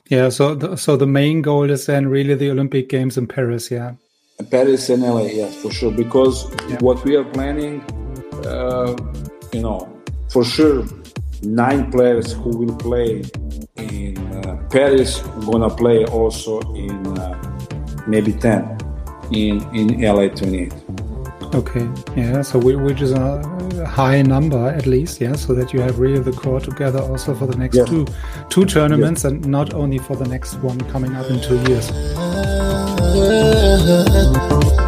Yeah, 0.10 0.30
so 0.30 0.54
the, 0.54 0.78
so 0.78 0.96
the 0.96 1.08
main 1.08 1.42
goal 1.42 1.72
is 1.72 1.88
then 1.88 2.08
really 2.08 2.36
the 2.36 2.52
Olympic 2.52 2.90
Games 2.90 3.18
in 3.18 3.26
Paris, 3.26 3.72
yeah. 3.72 3.94
Paris 4.52 4.90
and 4.90 5.02
LA, 5.02 5.24
yes, 5.24 5.56
for 5.56 5.72
sure. 5.72 5.92
Because 5.92 6.46
yeah. 6.70 6.78
what 6.82 7.04
we 7.06 7.16
are 7.16 7.24
planning 7.24 7.82
uh, 8.46 8.96
you 9.54 9.62
know, 9.62 9.88
for 10.30 10.44
sure, 10.44 10.86
nine 11.44 11.92
players 11.92 12.34
who 12.34 12.50
will 12.50 12.76
play 12.78 13.24
in 13.78 14.18
uh, 14.18 14.58
Paris 14.70 15.20
gonna 15.46 15.70
play 15.70 16.06
also 16.06 16.60
in 16.74 17.18
uh, 17.20 17.34
maybe 18.08 18.34
ten 18.34 18.78
in 19.32 19.62
in 19.76 20.02
LA 20.02 20.28
28. 20.30 20.74
Okay, 21.54 21.88
yeah, 22.16 22.42
so 22.42 22.58
we, 22.58 22.76
which 22.76 23.02
is 23.02 23.12
a 23.12 23.42
high 23.86 24.22
number 24.22 24.70
at 24.70 24.86
least, 24.86 25.22
yeah, 25.22 25.36
so 25.36 25.54
that 25.54 25.74
you 25.74 25.82
have 25.82 26.00
really 26.00 26.20
the 26.20 26.32
core 26.32 26.60
together 26.60 27.00
also 27.00 27.34
for 27.34 27.48
the 27.48 27.58
next 27.58 27.78
two 27.88 28.06
two 28.50 28.66
tournaments 28.66 29.26
and 29.26 29.46
not 29.46 29.74
only 29.74 29.98
for 29.98 30.16
the 30.16 30.26
next 30.26 30.56
one 30.56 30.80
coming 30.92 31.16
up 31.16 31.30
in 31.30 31.42
two 31.42 31.58
years. 31.70 31.92